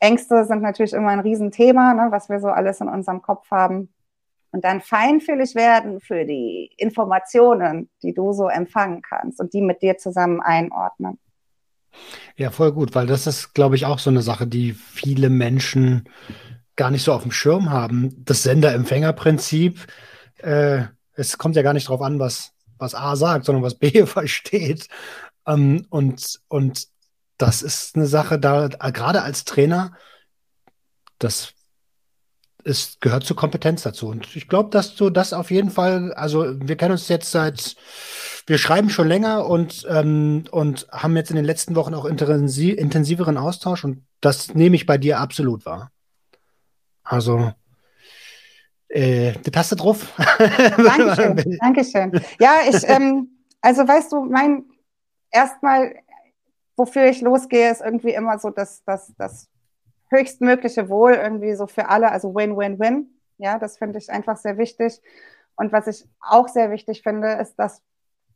[0.00, 3.92] Ängste sind natürlich immer ein Riesenthema, ne, was wir so alles in unserem Kopf haben.
[4.52, 9.80] Und dann feinfühlig werden für die Informationen, die du so empfangen kannst und die mit
[9.82, 11.18] dir zusammen einordnen.
[12.36, 16.08] Ja, voll gut, weil das ist, glaube ich, auch so eine Sache, die viele Menschen
[16.76, 18.24] gar nicht so auf dem Schirm haben.
[18.24, 19.86] Das Sender-Empfänger-Prinzip,
[20.38, 20.84] äh,
[21.14, 24.88] es kommt ja gar nicht darauf an, was, was A sagt, sondern was B versteht.
[25.46, 26.88] Ähm, und, und
[27.38, 29.92] das ist eine Sache, da gerade als Trainer,
[31.18, 31.54] das
[32.64, 34.08] ist, gehört zur Kompetenz dazu.
[34.08, 37.76] Und ich glaube, dass du das auf jeden Fall, also wir kennen uns jetzt seit,
[38.46, 42.76] wir schreiben schon länger und, ähm, und haben jetzt in den letzten Wochen auch intensiv,
[42.76, 45.90] intensiveren Austausch und das nehme ich bei dir absolut wahr.
[47.02, 47.52] Also
[48.90, 50.12] äh, die Taste drauf.
[50.38, 52.20] Dankeschön, Dankeschön.
[52.38, 53.28] Ja, ich, ähm,
[53.60, 54.64] also weißt du, mein
[55.30, 55.94] erstmal,
[56.76, 59.48] wofür ich losgehe, ist irgendwie immer so das, das, das
[60.10, 63.08] höchstmögliche Wohl irgendwie so für alle, also Win-Win-Win.
[63.38, 65.00] Ja, das finde ich einfach sehr wichtig.
[65.56, 67.82] Und was ich auch sehr wichtig finde, ist, dass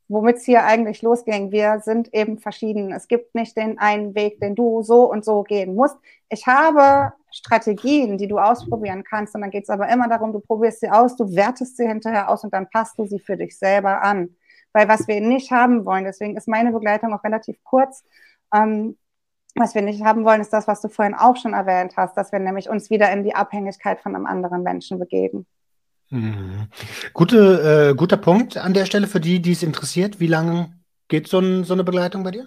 [0.08, 1.50] womit es hier eigentlich losging.
[1.50, 2.92] Wir sind eben verschieden.
[2.92, 5.96] Es gibt nicht den einen Weg, den du so und so gehen musst.
[6.28, 9.34] Ich habe Strategien, die du ausprobieren kannst.
[9.34, 12.30] Und dann geht es aber immer darum, du probierst sie aus, du wertest sie hinterher
[12.30, 14.36] aus und dann passt du sie für dich selber an.
[14.72, 18.04] Weil was wir nicht haben wollen, deswegen ist meine Begleitung auch relativ kurz.
[18.54, 18.96] Ähm,
[19.56, 22.32] was wir nicht haben wollen, ist das, was du vorhin auch schon erwähnt hast, dass
[22.32, 25.46] wir nämlich uns wieder in die Abhängigkeit von einem anderen Menschen begeben.
[26.10, 26.68] Mhm.
[27.12, 30.20] Gute, äh, guter Punkt an der Stelle für die, die es interessiert.
[30.20, 30.72] Wie lange
[31.08, 32.46] geht so, ein, so eine Begleitung bei dir?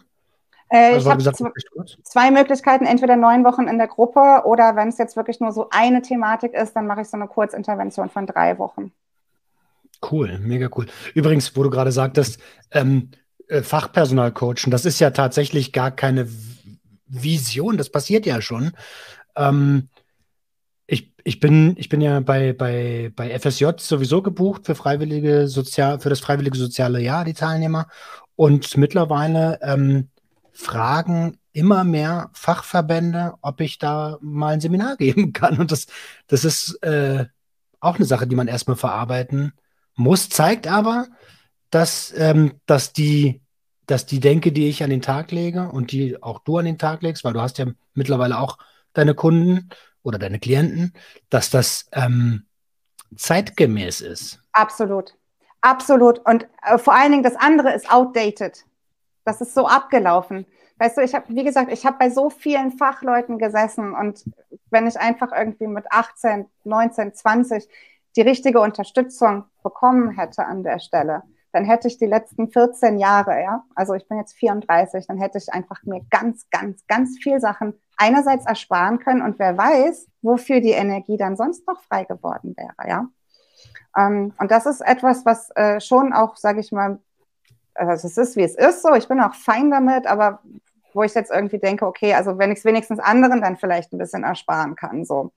[0.70, 1.54] Äh, also, ich habe
[2.04, 5.70] zwei Möglichkeiten, entweder neun Wochen in der Gruppe oder wenn es jetzt wirklich nur so
[5.70, 8.92] eine Thematik ist, dann mache ich so eine Kurzintervention von drei Wochen.
[10.12, 10.86] Cool, mega cool.
[11.14, 12.40] Übrigens, wo du gerade sagtest,
[12.72, 13.12] ähm,
[13.48, 16.28] äh, Fachpersonal coachen, das ist ja tatsächlich gar keine
[17.08, 18.72] Vision, das passiert ja schon.
[19.36, 19.90] Ähm,
[20.86, 26.00] ich, ich, bin, ich bin ja bei, bei, bei FSJ sowieso gebucht für freiwillige Sozial,
[26.00, 27.88] für das freiwillige soziale Jahr, die Teilnehmer.
[28.36, 30.10] Und mittlerweile ähm,
[30.58, 35.60] fragen immer mehr Fachverbände, ob ich da mal ein Seminar geben kann.
[35.60, 35.88] Und das,
[36.28, 37.26] das ist äh,
[37.80, 39.54] auch eine Sache, die man erstmal verarbeiten
[39.96, 41.08] muss, zeigt aber,
[41.70, 43.42] dass, ähm, dass, die,
[43.88, 46.78] dass die Denke, die ich an den Tag lege und die auch du an den
[46.78, 48.58] Tag legst, weil du hast ja mittlerweile auch
[48.94, 49.70] deine Kunden,
[50.08, 50.94] oder deine Klienten,
[51.30, 52.46] dass das ähm,
[53.16, 54.40] zeitgemäß ist.
[54.54, 55.14] Absolut.
[55.60, 56.20] Absolut.
[56.26, 58.64] Und äh, vor allen Dingen das andere ist outdated.
[59.28, 60.46] Das ist so abgelaufen.
[60.78, 64.24] Weißt du, ich habe, wie gesagt, ich habe bei so vielen Fachleuten gesessen und
[64.70, 67.68] wenn ich einfach irgendwie mit 18, 19, 20
[68.16, 73.42] die richtige Unterstützung bekommen hätte an der Stelle, dann hätte ich die letzten 14 Jahre,
[73.42, 77.42] ja, also ich bin jetzt 34, dann hätte ich einfach mir ganz, ganz, ganz viel
[77.42, 82.56] Sachen einerseits ersparen können und wer weiß, wofür die Energie dann sonst noch frei geworden
[82.56, 83.08] wäre, ja.
[83.98, 87.00] Ähm, und das ist etwas, was äh, schon auch, sage ich mal,
[87.78, 90.42] also es ist, wie es ist so, ich bin auch fein damit, aber
[90.94, 93.98] wo ich jetzt irgendwie denke, okay, also wenn ich es wenigstens anderen dann vielleicht ein
[93.98, 95.32] bisschen ersparen kann, so.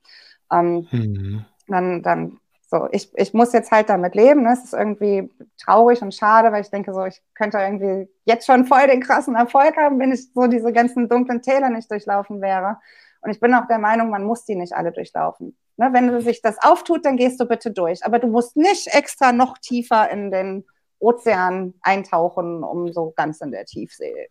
[0.51, 1.45] Ähm, mhm.
[1.67, 2.39] dann, dann
[2.71, 4.43] so, ich, ich muss jetzt halt damit leben.
[4.43, 4.53] Ne?
[4.53, 5.29] Es ist irgendwie
[5.61, 9.35] traurig und schade, weil ich denke, so, ich könnte irgendwie jetzt schon voll den krassen
[9.35, 12.77] Erfolg haben, wenn ich so diese ganzen dunklen Täler nicht durchlaufen wäre.
[13.21, 15.55] Und ich bin auch der Meinung, man muss die nicht alle durchlaufen.
[15.75, 15.89] Ne?
[15.91, 18.05] Wenn sich das auftut, dann gehst du bitte durch.
[18.05, 20.65] Aber du musst nicht extra noch tiefer in den
[21.01, 24.29] Ozean eintauchen, um so ganz in der Tiefsee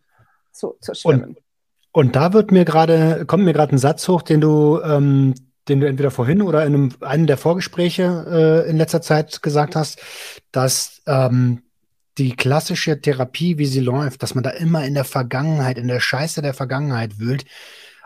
[0.51, 1.37] zu, zu schwimmen.
[1.91, 5.35] Und, und da wird mir gerade, kommt mir gerade ein Satz hoch, den du ähm,
[5.67, 9.75] den du entweder vorhin oder in einem, einem der Vorgespräche äh, in letzter Zeit gesagt
[9.75, 9.99] hast,
[10.51, 11.63] dass ähm,
[12.17, 15.99] die klassische Therapie, wie sie läuft, dass man da immer in der Vergangenheit, in der
[15.99, 17.45] Scheiße der Vergangenheit wühlt,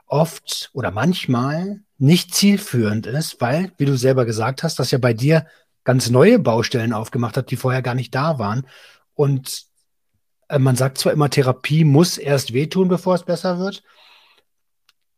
[0.05, 5.13] oft oder manchmal nicht zielführend ist, weil, wie du selber gesagt hast, dass ja bei
[5.13, 5.47] dir
[5.85, 8.67] ganz neue Baustellen aufgemacht hat, die vorher gar nicht da waren.
[9.13, 9.63] Und
[10.49, 13.83] äh, man sagt zwar immer, Therapie muss erst wehtun, bevor es besser wird.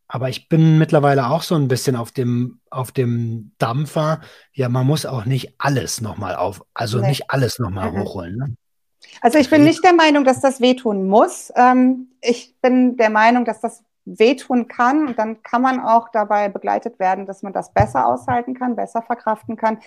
[0.10, 4.22] Aber ich bin mittlerweile auch so ein bisschen auf dem, auf dem Dampfer.
[4.54, 7.10] Ja, man muss auch nicht alles nochmal auf, also nee.
[7.10, 8.00] nicht alles nochmal mhm.
[8.00, 8.38] hochholen.
[8.38, 8.56] Ne?
[9.22, 11.52] Also ich bin nicht der Meinung, dass das wehtun muss.
[11.56, 15.08] Ähm, ich bin der Meinung, dass das wehtun kann.
[15.08, 19.02] Und dann kann man auch dabei begleitet werden, dass man das besser aushalten kann, besser
[19.02, 19.80] verkraften kann.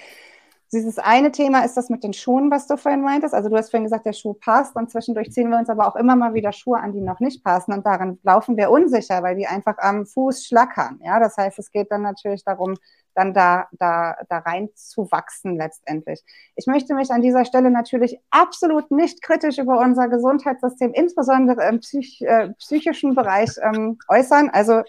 [0.72, 3.34] Dieses eine Thema ist das mit den Schuhen, was du vorhin meintest.
[3.34, 5.96] Also du hast vorhin gesagt, der Schuh passt und zwischendurch ziehen wir uns aber auch
[5.96, 9.34] immer mal wieder Schuhe an, die noch nicht passen und daran laufen wir unsicher, weil
[9.34, 11.00] die einfach am Fuß schlackern.
[11.02, 12.76] Ja, das heißt, es geht dann natürlich darum,
[13.14, 16.22] dann da, da, da rein zu wachsen letztendlich.
[16.54, 21.80] Ich möchte mich an dieser Stelle natürlich absolut nicht kritisch über unser Gesundheitssystem, insbesondere im
[21.80, 24.50] psych, äh, psychischen Bereich ähm, äußern.
[24.50, 24.82] Also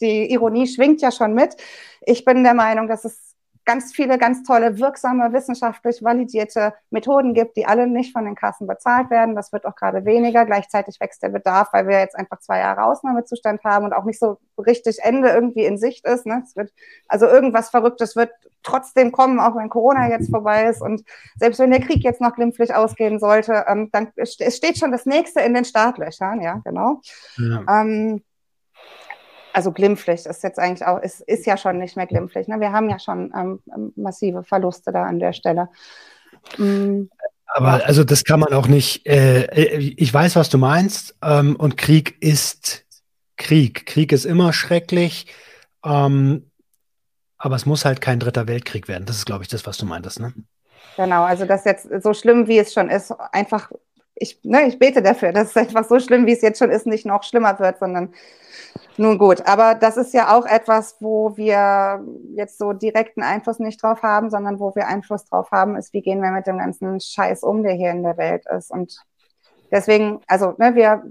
[0.00, 1.56] die Ironie schwingt ja schon mit.
[2.02, 3.33] Ich bin der Meinung, dass es
[3.64, 8.66] ganz viele ganz tolle, wirksame, wissenschaftlich validierte Methoden gibt, die alle nicht von den Kassen
[8.66, 9.34] bezahlt werden.
[9.34, 10.44] Das wird auch gerade weniger.
[10.44, 14.18] Gleichzeitig wächst der Bedarf, weil wir jetzt einfach zwei Jahre Ausnahmezustand haben und auch nicht
[14.18, 16.26] so richtig Ende irgendwie in Sicht ist.
[16.26, 16.42] Ne?
[16.44, 16.72] Es wird,
[17.08, 18.30] also irgendwas Verrücktes wird
[18.62, 20.82] trotzdem kommen, auch wenn Corona jetzt vorbei ist.
[20.82, 21.04] Und
[21.36, 25.06] selbst wenn der Krieg jetzt noch glimpflich ausgehen sollte, ähm, dann es steht schon das
[25.06, 27.00] nächste in den Startlöchern, ja, genau.
[27.36, 27.82] Ja.
[27.82, 28.22] Ähm,
[29.54, 32.48] also glimpflich ist jetzt eigentlich auch, ist, ist ja schon nicht mehr glimpflich.
[32.48, 32.60] Ne?
[32.60, 35.68] Wir haben ja schon ähm, massive Verluste da an der Stelle.
[36.58, 37.08] Mhm.
[37.46, 39.46] Aber also das kann man auch nicht, äh,
[39.78, 42.84] ich weiß, was du meinst, ähm, und Krieg ist
[43.36, 43.86] Krieg.
[43.86, 45.26] Krieg ist immer schrecklich,
[45.84, 46.50] ähm,
[47.38, 49.04] aber es muss halt kein dritter Weltkrieg werden.
[49.06, 50.34] Das ist, glaube ich, das, was du meintest, ne?
[50.96, 53.70] Genau, also das jetzt so schlimm, wie es schon ist, einfach,
[54.16, 56.86] ich, ne, ich bete dafür, dass es einfach so schlimm, wie es jetzt schon ist,
[56.86, 58.12] nicht noch schlimmer wird, sondern
[58.96, 62.04] nun gut, aber das ist ja auch etwas, wo wir
[62.36, 66.02] jetzt so direkten Einfluss nicht drauf haben, sondern wo wir Einfluss drauf haben, ist, wie
[66.02, 68.70] gehen wir mit dem ganzen Scheiß um, der hier in der Welt ist.
[68.70, 69.04] Und
[69.72, 71.02] deswegen, also ne, wir,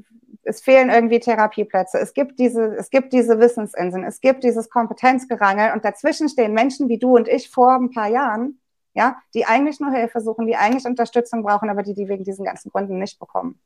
[0.43, 1.99] es fehlen irgendwie Therapieplätze.
[1.99, 6.87] Es gibt diese, es gibt diese Wissensinseln, es gibt dieses Kompetenzgerangel und dazwischen stehen Menschen
[6.87, 8.59] wie du und ich vor ein paar Jahren,
[8.93, 12.45] ja, die eigentlich nur Hilfe suchen, die eigentlich Unterstützung brauchen, aber die die wegen diesen
[12.45, 13.59] ganzen Gründen nicht bekommen.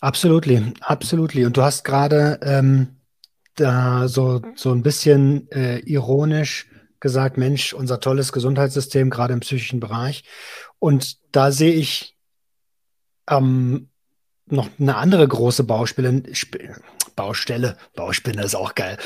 [0.00, 1.44] Absolutely, absolutely.
[1.44, 2.96] Und du hast gerade ähm,
[3.56, 6.68] da so, so ein bisschen äh, ironisch
[7.00, 10.24] gesagt, Mensch, unser tolles Gesundheitssystem, gerade im psychischen Bereich.
[10.78, 12.16] Und da sehe ich
[13.28, 13.88] ähm,
[14.46, 16.22] noch eine andere große Baustelle,
[17.16, 18.98] Baustelle, Bauspinne ist auch geil.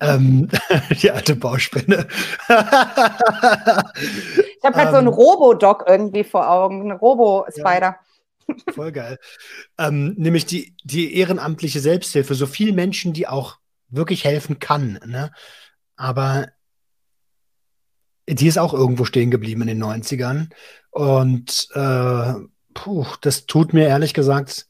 [0.00, 0.48] ähm,
[1.02, 2.06] die alte Bauspinne.
[4.58, 7.96] ich habe halt ähm, so einen ähm, Robodoc irgendwie vor Augen, einen Robo-Spider.
[8.46, 8.72] Ja.
[8.74, 9.18] Voll geil.
[9.78, 12.34] Ähm, nämlich die, die ehrenamtliche Selbsthilfe.
[12.34, 14.98] So viele Menschen, die auch wirklich helfen kann.
[15.04, 15.30] Ne?
[15.96, 16.46] Aber
[18.28, 20.48] die ist auch irgendwo stehen geblieben in den 90ern.
[20.90, 22.34] Und äh,
[22.74, 24.66] puh, das tut mir ehrlich gesagt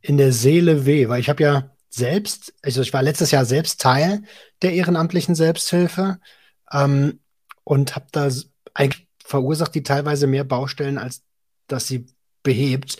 [0.00, 3.80] in der Seele weh, weil ich habe ja selbst, also ich war letztes Jahr selbst
[3.80, 4.22] Teil
[4.62, 6.18] der ehrenamtlichen Selbsthilfe
[6.72, 7.20] ähm,
[7.64, 8.28] und habe da
[8.74, 11.22] eigentlich verursacht die teilweise mehr Baustellen, als
[11.66, 12.04] dass sie
[12.42, 12.98] behebt.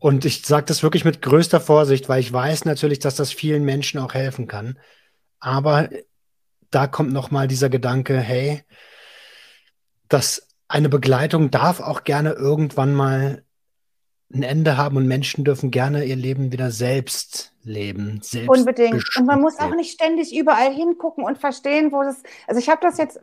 [0.00, 3.64] Und ich sage das wirklich mit größter Vorsicht, weil ich weiß natürlich, dass das vielen
[3.64, 4.80] Menschen auch helfen kann.
[5.38, 5.90] Aber
[6.70, 8.64] da kommt nochmal dieser Gedanke, hey,
[10.08, 13.44] dass eine Begleitung darf auch gerne irgendwann mal
[14.34, 18.18] ein Ende haben und Menschen dürfen gerne ihr Leben wieder selbst leben.
[18.22, 19.04] Selbst Unbedingt.
[19.16, 22.20] Und man muss auch nicht ständig überall hingucken und verstehen, wo das.
[22.48, 23.20] Also ich habe das jetzt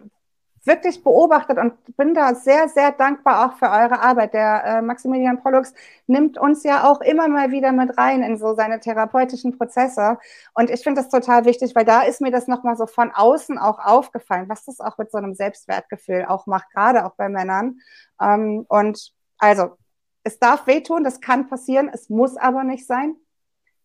[0.63, 4.33] wirklich beobachtet und bin da sehr, sehr dankbar auch für eure Arbeit.
[4.33, 5.73] Der äh, Maximilian Pollux
[6.07, 10.19] nimmt uns ja auch immer mal wieder mit rein in so seine therapeutischen Prozesse.
[10.53, 13.57] Und ich finde das total wichtig, weil da ist mir das nochmal so von außen
[13.57, 17.79] auch aufgefallen, was das auch mit so einem Selbstwertgefühl auch macht, gerade auch bei Männern.
[18.21, 19.77] Ähm, und also,
[20.23, 23.15] es darf wehtun, das kann passieren, es muss aber nicht sein.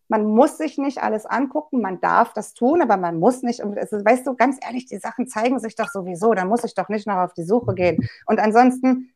[0.09, 3.97] Man muss sich nicht alles angucken, man darf das tun, aber man muss nicht, also,
[3.97, 7.07] weißt du, ganz ehrlich, die Sachen zeigen sich doch sowieso, da muss ich doch nicht
[7.07, 8.09] noch auf die Suche gehen.
[8.25, 9.13] Und ansonsten,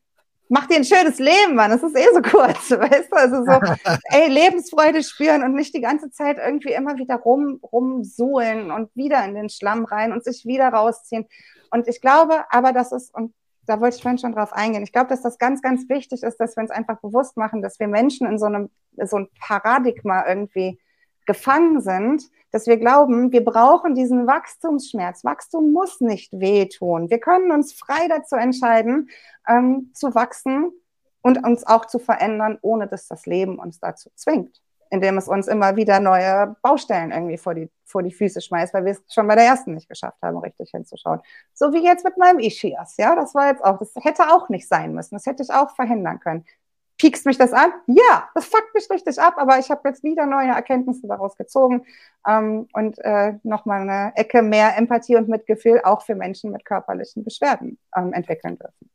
[0.48, 3.52] mach dir ein schönes Leben, Mann, es ist eh so kurz, weißt du, also so,
[4.04, 9.24] ey, Lebensfreude spüren und nicht die ganze Zeit irgendwie immer wieder rum, rumsuhlen und wieder
[9.24, 11.26] in den Schlamm rein und sich wieder rausziehen.
[11.70, 13.32] Und ich glaube aber, dass es, und
[13.66, 14.82] da wollte ich vorhin schon drauf eingehen.
[14.82, 17.78] Ich glaube, dass das ganz, ganz wichtig ist, dass wir uns einfach bewusst machen, dass
[17.78, 20.78] wir Menschen in so einem, so ein Paradigma irgendwie
[21.26, 25.24] gefangen sind, dass wir glauben, wir brauchen diesen Wachstumsschmerz.
[25.24, 27.08] Wachstum muss nicht wehtun.
[27.08, 29.08] Wir können uns frei dazu entscheiden,
[29.48, 30.72] ähm, zu wachsen
[31.22, 34.60] und uns auch zu verändern, ohne dass das Leben uns dazu zwingt
[34.92, 38.84] indem es uns immer wieder neue Baustellen irgendwie vor die, vor die Füße schmeißt, weil
[38.84, 41.20] wir es schon bei der ersten nicht geschafft haben, richtig hinzuschauen.
[41.54, 44.68] So wie jetzt mit meinem Ischias, ja, das war jetzt auch, das hätte auch nicht
[44.68, 46.44] sein müssen, das hätte ich auch verhindern können.
[46.98, 47.72] Piekst mich das an?
[47.86, 51.86] Ja, das fuckt mich richtig ab, aber ich habe jetzt wieder neue Erkenntnisse daraus gezogen
[52.28, 57.24] ähm, und äh, nochmal eine Ecke mehr Empathie und Mitgefühl auch für Menschen mit körperlichen
[57.24, 58.90] Beschwerden ähm, entwickeln dürfen.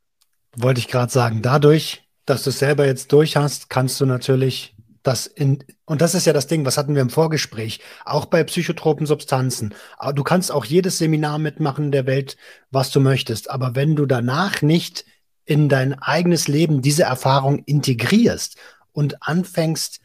[0.56, 4.77] Wollte ich gerade sagen, dadurch, dass du es selber jetzt durch hast, kannst du natürlich
[5.08, 8.44] dass in, und das ist ja das Ding, was hatten wir im Vorgespräch, auch bei
[8.44, 9.74] psychotropen Substanzen.
[10.14, 12.36] Du kannst auch jedes Seminar mitmachen der Welt,
[12.70, 13.48] was du möchtest.
[13.48, 15.06] Aber wenn du danach nicht
[15.46, 18.58] in dein eigenes Leben diese Erfahrung integrierst
[18.92, 20.00] und anfängst,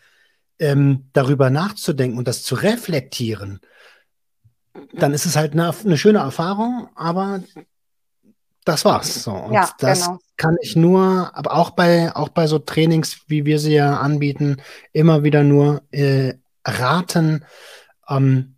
[0.60, 3.60] ähm, darüber nachzudenken und das zu reflektieren,
[4.94, 7.44] dann ist es halt eine, eine schöne Erfahrung, aber
[8.64, 9.24] das war's.
[9.24, 9.32] So.
[9.32, 10.20] Und ja, das genau.
[10.38, 14.58] kann ich nur, aber auch bei, auch bei so Trainings, wie wir sie ja anbieten,
[14.92, 16.34] immer wieder nur äh,
[16.66, 17.46] raten,
[18.10, 18.56] ähm,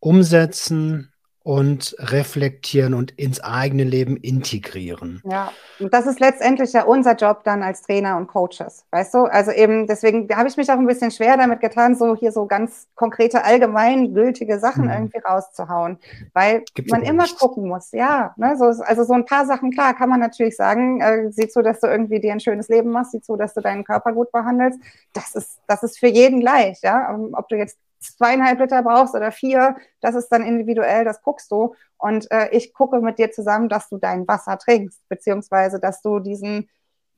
[0.00, 1.12] umsetzen,
[1.46, 5.22] und reflektieren und ins eigene Leben integrieren.
[5.24, 9.18] Ja, und das ist letztendlich ja unser Job dann als Trainer und Coaches, weißt du?
[9.26, 12.46] Also eben, deswegen habe ich mich auch ein bisschen schwer damit getan, so hier so
[12.46, 14.90] ganz konkrete, allgemeingültige Sachen mhm.
[14.90, 16.00] irgendwie rauszuhauen,
[16.34, 17.38] weil Gibt's man immer nicht.
[17.38, 18.34] gucken muss, ja.
[18.36, 18.56] Ne?
[18.58, 21.78] So, also so ein paar Sachen, klar, kann man natürlich sagen, äh, sieh zu, dass
[21.78, 24.80] du irgendwie dir ein schönes Leben machst, sieh zu, dass du deinen Körper gut behandelst.
[25.12, 27.14] Das ist, das ist für jeden gleich, ja.
[27.14, 27.78] Ähm, ob du jetzt
[28.14, 31.74] zweieinhalb Liter brauchst oder vier, das ist dann individuell, das guckst du.
[31.98, 36.18] Und äh, ich gucke mit dir zusammen, dass du dein Wasser trinkst, beziehungsweise dass du
[36.20, 36.68] diesen,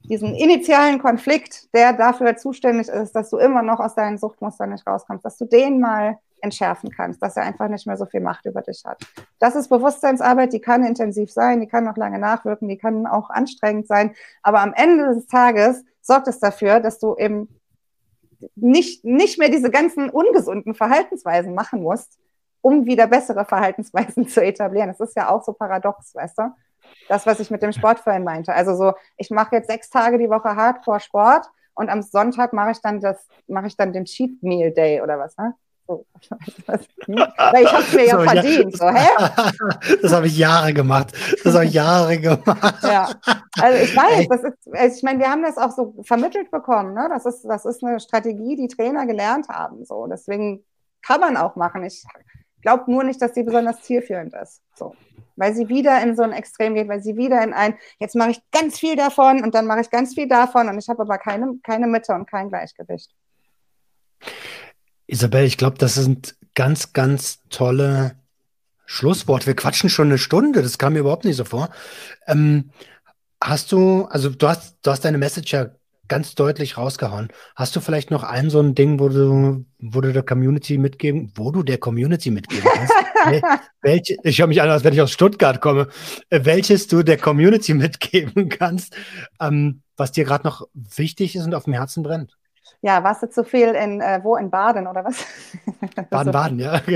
[0.01, 4.87] diesen initialen Konflikt, der dafür zuständig ist, dass du immer noch aus deinen Suchtmustern nicht
[4.87, 8.47] rauskommst, dass du den mal entschärfen kannst, dass er einfach nicht mehr so viel Macht
[8.47, 9.01] über dich hat.
[9.39, 13.31] Das ist Bewusstseinsarbeit, die kann intensiv sein, die kann noch lange nachwirken, die kann auch
[13.31, 17.58] anstrengend sein, aber am Ende des Tages sorgt es dafür, dass du eben
[18.55, 22.19] nicht, nicht mehr diese ganzen ungesunden Verhaltensweisen machen musst,
[22.61, 24.89] um wieder bessere Verhaltensweisen zu etablieren.
[24.89, 26.43] Das ist ja auch so paradox, weißt du?
[27.09, 28.55] Das, was ich mit dem Sport vorhin meinte.
[28.55, 32.81] Also so, ich mache jetzt sechs Tage die Woche Hardcore-Sport und am Sonntag mache ich
[32.81, 35.55] dann das, mache ich dann den Cheat Meal Day oder was, ne?
[35.89, 36.05] So,
[37.07, 38.77] Weil ich habe es mir ja verdient.
[38.77, 39.07] So, hä?
[40.03, 41.13] Das habe ich Jahre gemacht.
[41.43, 42.83] Das habe ich Jahre gemacht.
[42.83, 43.11] Ja,
[43.59, 46.93] also ich weiß, das ist, also ich meine, wir haben das auch so vermittelt bekommen.
[46.93, 47.09] Ne?
[47.09, 49.87] Das, ist, das ist eine Strategie, die Trainer gelernt haben.
[49.87, 50.07] So.
[50.07, 50.63] Deswegen
[51.01, 51.83] kann man auch machen.
[51.85, 52.05] Ich
[52.61, 54.61] glaube nur nicht, dass sie besonders zielführend ist.
[54.75, 54.95] So.
[55.37, 58.33] Weil sie wieder in so ein Extrem geht, weil sie wieder in ein, jetzt mache
[58.33, 61.17] ich ganz viel davon und dann mache ich ganz viel davon und ich habe aber
[61.17, 63.11] keine, keine Mitte und kein Gleichgewicht.
[65.09, 68.17] Isabel, ich glaube, das sind ganz, ganz tolle
[68.85, 69.47] Schlussworte.
[69.47, 71.71] Wir quatschen schon eine Stunde, das kam mir überhaupt nicht so vor.
[72.27, 72.71] Ähm,
[73.43, 75.71] hast du, also du hast, du hast deine Message ja
[76.09, 77.29] ganz deutlich rausgehauen.
[77.55, 81.33] Hast du vielleicht noch ein so ein Ding, wo du, wo du der Community mitgeben,
[81.37, 82.93] wo du der Community mitgeben kannst?
[83.83, 85.89] welche, ich höre mich an, als wenn ich aus Stuttgart komme,
[86.31, 88.95] äh, welches du der Community mitgeben kannst,
[89.41, 92.37] ähm, was dir gerade noch wichtig ist und auf dem Herzen brennt?
[92.81, 95.27] Ja, warst du zu viel in, äh, wo, in Baden oder was?
[96.11, 96.81] Baden-Baden, ja.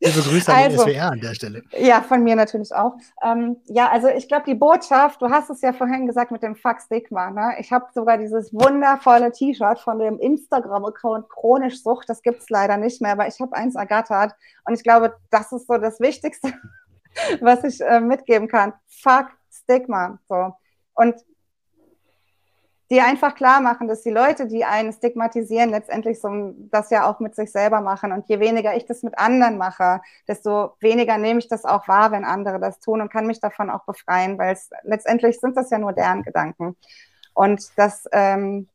[0.00, 1.62] Liebe Grüße an also, den SWR an der Stelle.
[1.78, 2.96] Ja, von mir natürlich auch.
[3.22, 6.56] Ähm, ja, also ich glaube, die Botschaft, du hast es ja vorhin gesagt mit dem
[6.56, 7.30] Fuck Stigma.
[7.30, 7.54] Ne?
[7.58, 12.08] Ich habe sogar dieses wundervolle T-Shirt von dem Instagram-Account Chronisch Sucht.
[12.08, 14.34] Das gibt es leider nicht mehr, aber ich habe eins ergattert.
[14.64, 16.52] Und ich glaube, das ist so das Wichtigste,
[17.40, 18.72] was ich äh, mitgeben kann.
[18.88, 20.18] Fuck Stigma.
[20.28, 20.52] So.
[20.94, 21.14] Und
[22.92, 27.20] die einfach klar machen, dass die Leute, die einen stigmatisieren, letztendlich so das ja auch
[27.20, 28.12] mit sich selber machen.
[28.12, 32.12] Und je weniger ich das mit anderen mache, desto weniger nehme ich das auch wahr,
[32.12, 35.70] wenn andere das tun und kann mich davon auch befreien, weil es letztendlich sind das
[35.70, 36.76] ja nur deren Gedanken.
[37.32, 38.68] Und das, ähm,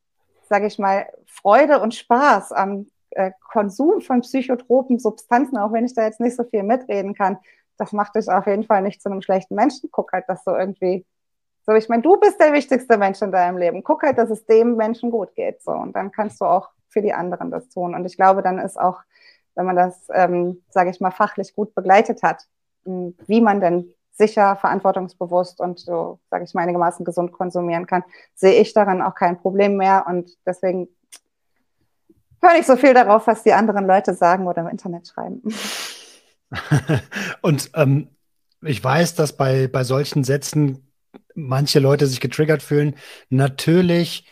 [0.49, 5.93] sage ich mal, Freude und Spaß am äh, Konsum von psychotropen Substanzen, auch wenn ich
[5.93, 7.37] da jetzt nicht so viel mitreden kann,
[7.77, 9.89] das macht dich auf jeden Fall nicht zu einem schlechten Menschen.
[9.91, 11.05] Guck halt, dass du irgendwie
[11.67, 13.83] so, ich meine, du bist der wichtigste Mensch in deinem Leben.
[13.83, 15.61] Guck halt, dass es dem Menschen gut geht.
[15.61, 17.93] So, und dann kannst du auch für die anderen das tun.
[17.93, 19.01] Und ich glaube, dann ist auch,
[19.55, 22.45] wenn man das, ähm, sage ich mal, fachlich gut begleitet hat,
[22.85, 28.61] wie man denn sicher, verantwortungsbewusst und so, sage ich mal, einigermaßen gesund konsumieren kann, sehe
[28.61, 30.05] ich daran auch kein Problem mehr.
[30.07, 30.87] Und deswegen
[32.41, 35.43] höre ich so viel darauf, was die anderen Leute sagen oder im Internet schreiben.
[37.41, 38.15] und ähm,
[38.61, 40.86] ich weiß, dass bei, bei solchen Sätzen
[41.35, 42.95] manche Leute sich getriggert fühlen.
[43.29, 44.25] Natürlich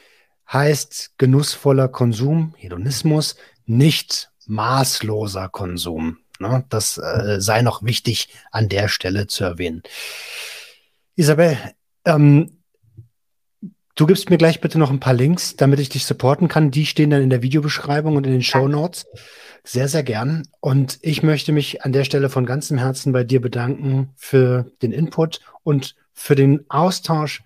[0.52, 6.18] heißt genussvoller Konsum, Hedonismus, nicht maßloser Konsum.
[6.40, 6.66] Ne?
[6.70, 9.84] Das äh, sei noch wichtig an der Stelle zu erwähnen.
[11.16, 11.58] Isabel,
[12.06, 12.62] ähm,
[13.96, 16.72] du gibst mir gleich bitte noch ein paar Links, damit ich dich supporten kann.
[16.72, 19.06] Die stehen dann in der Videobeschreibung und in den Show Notes.
[19.64, 20.48] Sehr, sehr gern.
[20.60, 24.92] Und ich möchte mich an der Stelle von ganzem Herzen bei dir bedanken für den
[24.92, 27.44] Input und für den Austausch.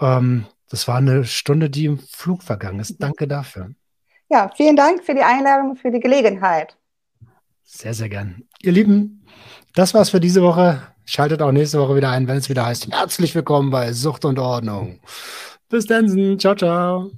[0.00, 2.96] Ähm, das war eine Stunde, die im Flug vergangen ist.
[2.98, 3.70] Danke dafür.
[4.28, 6.76] Ja, vielen Dank für die Einladung, für die Gelegenheit.
[7.64, 8.42] Sehr, sehr gern.
[8.62, 9.24] Ihr Lieben,
[9.74, 10.82] das war's für diese Woche.
[11.04, 14.38] Schaltet auch nächste Woche wieder ein, wenn es wieder heißt, herzlich willkommen bei Sucht und
[14.38, 15.00] Ordnung.
[15.68, 16.38] Bis dann.
[16.38, 17.10] Ciao, ciao.